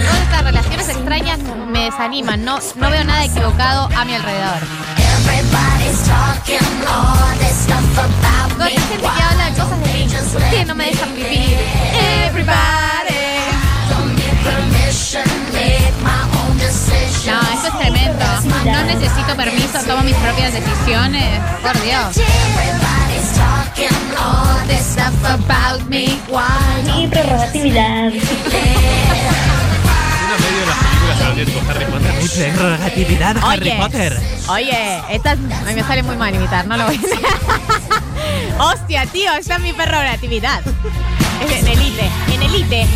Todas 0.00 0.22
estas 0.22 0.44
relaciones 0.44 0.88
extrañas 0.88 1.38
me 1.68 1.84
desaniman. 1.84 2.44
No, 2.44 2.58
no 2.76 2.90
veo 2.90 3.04
nada 3.04 3.24
equivocado 3.24 3.88
a 3.96 4.04
mi 4.04 4.14
alrededor. 4.14 4.58
Esta 5.88 6.34
gente 8.68 8.98
que 8.98 9.06
habla 9.06 9.44
de 9.44 9.52
cosas 9.52 9.80
de 9.80 9.86
mí. 9.92 10.08
¿Por 10.32 10.42
qué 10.50 10.64
no 10.64 10.74
me 10.74 10.86
dejan 10.86 11.14
vivir? 11.14 11.56
Everybody, 12.26 12.91
tomo 19.92 20.04
mis 20.04 20.16
propias 20.16 20.54
decisiones. 20.54 21.40
Por 21.62 21.78
Dios. 21.82 22.16
Mi 26.94 27.06
prerrogatividad. 27.10 28.12
Harry 31.68 31.84
Potter. 31.86 32.14
Mi 32.22 32.28
prerrogatividad, 32.28 33.36
Harry 33.44 33.70
Oye. 33.70 33.78
Potter. 33.78 34.20
Oye, 34.48 35.02
esta 35.10 35.32
es- 35.32 35.38
ay, 35.66 35.74
me 35.74 35.82
sale 35.82 36.02
muy 36.02 36.16
mal 36.16 36.34
imitar, 36.34 36.66
no 36.66 36.76
lo 36.76 36.86
voy 36.86 36.96
a 36.96 36.98
hacer. 36.98 37.18
Hostia, 38.60 39.06
tío, 39.06 39.30
esta 39.34 39.56
es 39.56 39.60
mi 39.60 39.72
prerrogatividad. 39.72 40.60
Es 41.44 41.52
En 41.60 41.68
elite, 41.68 42.10
en 42.32 42.42
elite. 42.42 42.86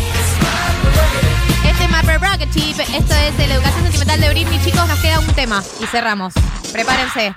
Este 1.67 1.83
es 1.83 1.89
My 1.91 2.01
Prerogative. 2.03 2.83
Esto 2.83 3.13
es 3.13 3.37
de 3.37 3.47
la 3.47 3.55
educación 3.55 3.83
sentimental 3.83 4.19
de 4.21 4.29
Britney. 4.29 4.59
Chicos, 4.63 4.87
nos 4.87 4.99
queda 4.99 5.19
un 5.19 5.27
tema 5.27 5.63
y 5.81 5.85
cerramos. 5.85 6.33
Prepárense. 6.71 7.35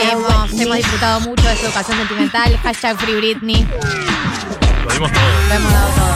Hemos, 0.00 0.60
hemos 0.60 0.76
disfrutado 0.76 1.20
mucho 1.20 1.46
de 1.48 1.56
su 1.56 1.66
educación 1.66 1.98
sentimental. 1.98 2.56
Hashtag 2.62 2.98
Free 2.98 3.16
Britney. 3.16 3.66
Lo 4.84 4.92
dimos 4.92 5.12
todo. 5.12 5.22
Lo 5.48 5.54
hemos 5.54 5.72
dado 5.72 5.88
todo. 5.88 6.14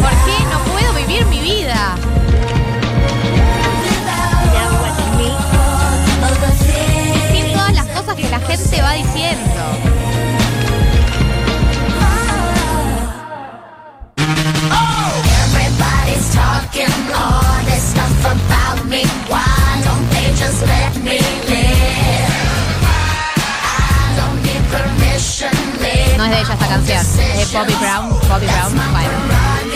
¿Por 0.00 0.10
qué 0.10 0.44
no 0.52 0.58
puedo 0.72 0.92
vivir 0.94 1.24
mi 1.26 1.40
vida? 1.40 1.96
Sin 7.32 7.52
todas 7.52 7.72
las 7.74 7.86
cosas 7.86 8.14
que 8.16 8.28
la 8.30 8.38
gente 8.40 8.82
va 8.82 8.92
diciendo. 8.92 9.53
Ella 26.44 26.54
esta 26.54 26.68
canción. 26.68 27.16
De 27.16 27.44
Bobby 27.58 27.74
Brown. 27.74 28.10
Bobby 28.28 28.46
Brown. 28.46 28.74
Bueno. 28.92 29.10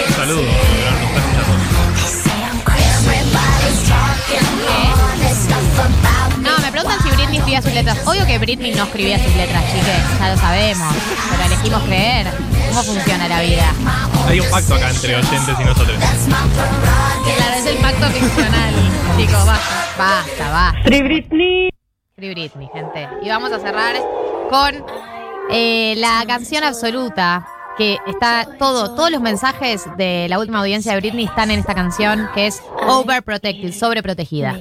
Un 0.06 0.14
saludo. 0.14 0.42
No, 6.40 6.58
me 6.58 6.72
preguntan 6.72 7.02
si 7.02 7.10
Britney 7.10 7.38
escribía 7.38 7.62
sus 7.62 7.72
letras. 7.72 7.98
Obvio 8.06 8.26
que 8.26 8.38
Britney 8.38 8.74
no 8.74 8.84
escribía 8.84 9.18
sus 9.22 9.34
letras, 9.34 9.64
chiques. 9.66 10.18
Ya 10.18 10.30
lo 10.30 10.36
sabemos. 10.36 10.94
Pero 11.30 11.44
elegimos 11.44 11.82
creer. 11.84 12.26
¿Cómo 12.68 12.82
funciona 12.82 13.28
la 13.28 13.40
vida? 13.40 13.72
Hay 14.26 14.40
un 14.40 14.50
pacto 14.50 14.74
acá 14.74 14.90
entre 14.90 15.16
oyentes 15.16 15.56
y 15.58 15.64
nosotros. 15.64 15.96
Claro, 15.98 17.54
es 17.56 17.66
el 17.66 17.76
pacto 17.78 18.06
ficcional, 18.10 18.74
chicos, 19.16 19.46
basta. 19.46 19.86
Basta, 19.96 20.50
basta. 20.50 20.82
Free 20.84 21.02
Britney. 21.02 21.70
Free 22.16 22.34
Britney, 22.34 22.68
gente. 22.72 23.08
Y 23.22 23.28
vamos 23.28 23.52
a 23.52 23.58
cerrar 23.58 23.96
con 24.50 24.84
eh, 25.50 25.94
la 25.96 26.24
canción 26.26 26.64
absoluta. 26.64 27.46
Que 27.76 27.98
está 28.08 28.56
todo, 28.58 28.96
todos 28.96 29.08
los 29.12 29.20
mensajes 29.20 29.84
de 29.96 30.26
la 30.28 30.40
última 30.40 30.58
audiencia 30.58 30.92
de 30.94 30.98
Britney 30.98 31.26
están 31.26 31.52
en 31.52 31.60
esta 31.60 31.76
canción, 31.76 32.28
que 32.34 32.48
es 32.48 32.60
Overprotected, 32.88 33.72
sobreprotegida. 33.72 34.58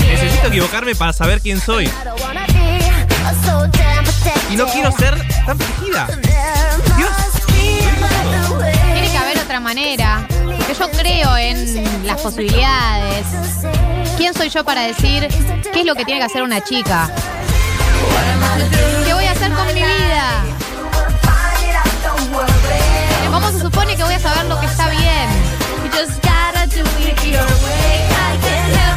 Necesito 0.00 0.48
equivocarme 0.48 0.94
para 0.96 1.12
saber 1.12 1.40
quién 1.40 1.60
soy. 1.60 1.88
Y 4.50 4.56
no 4.56 4.66
quiero 4.66 4.92
ser 4.92 5.16
tan. 5.46 5.58
There 5.58 6.12
Dios. 6.96 7.10
Tiene 8.92 9.10
que 9.10 9.18
haber 9.18 9.38
otra 9.38 9.60
manera, 9.60 10.26
porque 10.28 10.74
yo 10.74 10.90
creo 10.90 11.36
en 11.36 12.06
las 12.06 12.20
posibilidades. 12.20 13.26
¿Quién 14.16 14.34
soy 14.34 14.48
yo 14.50 14.64
para 14.64 14.82
decir 14.82 15.28
qué 15.72 15.80
es 15.80 15.86
lo 15.86 15.94
que 15.94 16.04
tiene 16.04 16.20
que 16.20 16.26
hacer 16.26 16.42
una 16.42 16.62
chica? 16.62 17.10
¿Qué 19.04 19.14
voy 19.14 19.24
a 19.24 19.32
hacer 19.32 19.52
con 19.52 19.66
mi 19.68 19.74
vida? 19.74 20.44
¿Cómo 23.30 23.50
se 23.50 23.60
supone 23.60 23.96
que 23.96 24.04
voy 24.04 24.14
a 24.14 24.20
saber 24.20 24.44
lo 24.46 24.60
que 24.60 24.66
está 24.66 24.88
bien? 24.88 25.28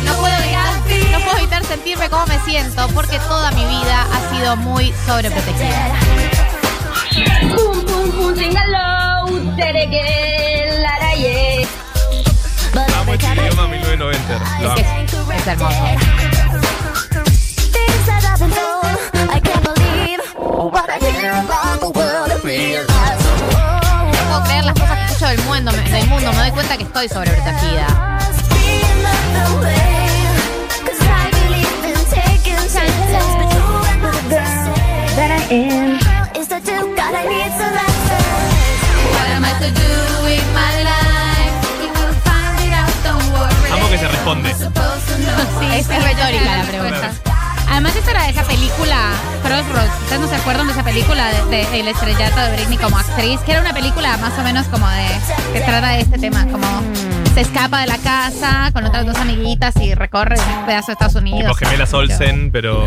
No 0.03 0.13
puedo 0.15 0.35
evitar, 0.35 0.73
no 1.11 1.19
puedo 1.19 1.37
evitar 1.37 1.65
sentirme 1.65 2.09
cómo 2.09 2.25
me 2.27 2.39
siento, 2.41 2.87
porque 2.89 3.19
toda 3.19 3.51
mi 3.51 3.65
vida 3.65 4.04
sido 4.37 4.55
muy 4.57 4.93
sobreprotegida. 5.05 5.91
Amo 12.99 13.13
este 13.13 13.27
idioma 13.33 13.67
1990. 13.67 14.39
Lo 14.61 14.73
Es, 14.75 14.85
amo. 14.85 15.31
es, 15.31 15.41
es 15.41 15.47
hermoso. 15.47 15.77
Things 17.71 18.05
that 18.05 18.23
I've 18.25 18.39
been 18.39 18.51
told, 18.51 19.31
I 19.31 19.39
can't 19.39 19.63
believe 19.63 20.19
what 20.37 20.89
I 20.89 20.97
hear 20.99 21.31
about 21.33 21.79
the 21.79 21.89
world 21.89 22.31
and 22.31 22.43
realize. 22.43 23.23
No 24.11 24.27
puedo 24.29 24.43
creer 24.45 24.65
las 24.65 24.73
cosas 24.73 24.97
que 24.97 25.05
escucho 25.05 25.27
del 25.27 25.39
mundo, 25.43 25.71
del 25.71 26.07
mundo. 26.07 26.31
Me 26.33 26.37
doy 26.39 26.51
cuenta 26.51 26.77
que 26.77 26.83
estoy 26.83 27.09
sobreprotegida. 27.09 27.87
That 35.15 35.31
I 35.31 35.53
am. 35.53 35.95
is 36.35 36.47
the 36.47 36.59
do. 36.59 36.75
God, 36.95 37.13
I 37.15 37.23
need 37.23 37.51
some 37.55 37.71
answers. 37.71 38.27
What 39.15 39.27
am 39.31 39.45
I 39.45 39.53
to 39.63 39.69
do 39.71 39.91
with 40.27 40.43
my 40.51 40.73
life? 40.83 41.55
You 41.79 41.89
will 41.95 42.13
find 42.27 42.59
it 42.67 42.73
out, 42.75 42.91
don't 43.07 43.23
worry. 43.31 43.71
Amo 43.71 43.89
que 43.89 43.97
se 43.97 44.07
responde. 44.07 44.49
Es 44.51 45.87
sí, 45.87 45.93
retórica 45.93 46.57
la 46.57 46.63
pregunta. 46.63 47.11
Además, 47.69 47.95
esta 47.95 48.11
era 48.11 48.23
de 48.23 48.29
esa 48.29 48.43
película, 48.43 48.97
Crossroads. 49.43 50.01
¿Ustedes 50.03 50.21
no 50.21 50.27
se 50.27 50.35
acuerdan 50.35 50.67
de 50.67 50.73
esa 50.73 50.83
película 50.83 51.27
de, 51.49 51.65
de 51.65 51.79
El 51.79 51.87
estrellato 51.87 52.39
de 52.39 52.55
Britney 52.55 52.77
como 52.77 52.97
actriz? 52.97 53.39
Que 53.41 53.53
era 53.53 53.61
una 53.61 53.73
película 53.73 54.17
más 54.17 54.37
o 54.37 54.43
menos 54.43 54.65
como 54.67 54.87
de. 54.89 55.07
que 55.53 55.61
trata 55.61 55.89
de 55.89 56.01
este 56.01 56.17
tema, 56.19 56.45
como 56.51 56.67
se 57.33 57.41
escapa 57.41 57.81
de 57.81 57.87
la 57.87 57.97
casa 57.97 58.69
con 58.73 58.85
otras 58.85 59.05
dos 59.05 59.17
amiguitas 59.17 59.75
y 59.77 59.93
recorre 59.93 60.35
un 60.59 60.65
pedazo 60.65 60.87
de 60.87 60.93
Estados 60.93 61.15
Tipo 61.15 61.35
Unidos. 61.35 61.57
gemelas 61.57 61.93
Olsen, 61.93 62.51
pero 62.51 62.85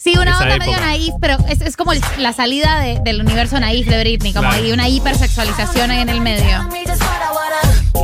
Sí, 0.00 0.14
una 0.16 0.38
onda 0.38 0.56
medio 0.58 0.78
naif, 0.78 1.12
pero 1.20 1.36
es, 1.48 1.60
es 1.60 1.76
como 1.76 1.92
el- 1.92 2.00
la 2.18 2.32
salida 2.32 2.78
de- 2.78 3.00
del 3.02 3.20
universo 3.20 3.58
naif 3.58 3.86
de 3.88 3.98
Britney, 3.98 4.32
como 4.32 4.48
Claro. 4.48 4.62
hay 4.64 4.70
una 4.72 4.88
hipersexualización 4.88 5.90
ahí 5.90 5.98
en 6.00 6.08
el 6.08 6.20
medio. 6.20 6.68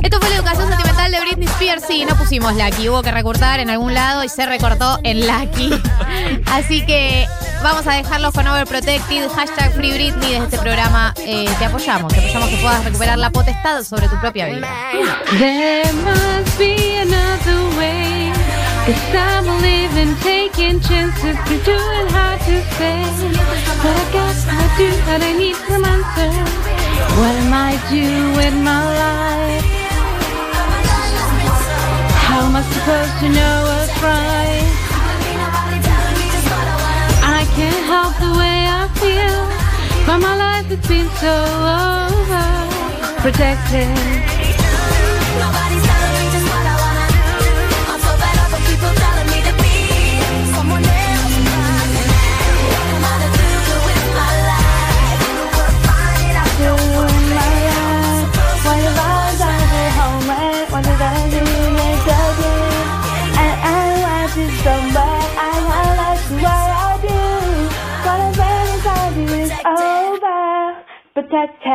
Esto 0.02 0.18
fue 0.20 0.28
la 0.30 0.36
educación 0.36 0.68
sentimental 0.68 1.12
de 1.12 1.20
Britney 1.20 1.46
Spears. 1.46 1.84
Sí, 1.86 2.04
no 2.04 2.16
pusimos 2.16 2.52
Lucky. 2.56 2.88
Hubo 2.88 3.00
que 3.02 3.12
recortar 3.12 3.60
en 3.60 3.70
algún 3.70 3.94
lado 3.94 4.24
y 4.24 4.28
se 4.28 4.44
recortó 4.44 4.98
en 5.04 5.24
Lucky. 5.24 5.70
Así 6.52 6.84
que 6.84 7.26
vamos 7.62 7.86
a 7.86 7.92
dejarlos 7.92 8.34
con 8.34 8.46
Overprotected. 8.48 9.28
Hashtag 9.30 9.72
Free 9.74 9.92
Britney. 9.92 10.32
Desde 10.32 10.44
este 10.46 10.58
programa 10.58 11.14
eh, 11.24 11.46
te 11.60 11.64
apoyamos. 11.66 12.12
Te 12.12 12.18
apoyamos 12.18 12.48
que 12.48 12.56
puedas 12.56 12.84
recuperar 12.84 13.18
la 13.18 13.30
potestad 13.30 13.84
sobre 13.84 14.08
tu 14.08 14.18
propia 14.20 14.46
vida. 14.46 14.68
There 15.38 15.92
must 15.92 16.58
be 16.58 16.98
another 17.00 17.78
way. 17.78 18.33
Cause 18.84 19.14
I'm 19.16 19.46
living, 19.62 20.14
taking 20.20 20.78
chances, 20.78 21.38
to 21.48 21.56
do 21.64 21.72
it 21.72 22.10
hard 22.12 22.38
to 22.40 22.56
say. 22.76 23.00
But 23.80 23.96
I 23.96 24.06
guess 24.12 24.44
I 24.46 24.60
do, 24.76 24.88
but 25.08 25.22
I 25.24 25.32
need 25.32 25.56
some 25.56 25.84
answers. 25.86 26.52
What 27.16 27.34
am 27.42 27.52
I 27.54 27.80
do 27.88 28.04
with 28.36 28.52
my 28.60 28.84
life? 29.04 29.64
How 32.28 32.44
am 32.44 32.56
I 32.56 32.62
supposed 32.74 33.16
to 33.24 33.28
know 33.32 33.56
what's 33.68 33.96
right? 34.04 34.68
I 37.24 37.48
can't 37.56 37.84
help 37.88 38.12
the 38.20 38.32
way 38.36 38.68
I 38.68 38.84
feel, 39.00 39.40
but 40.04 40.18
my 40.18 40.36
life 40.36 40.66
has 40.66 40.86
been 40.86 41.08
so 41.24 41.32
over 41.80 42.44
protected. 43.22 44.34
test, 71.34 71.54
test. 71.64 71.72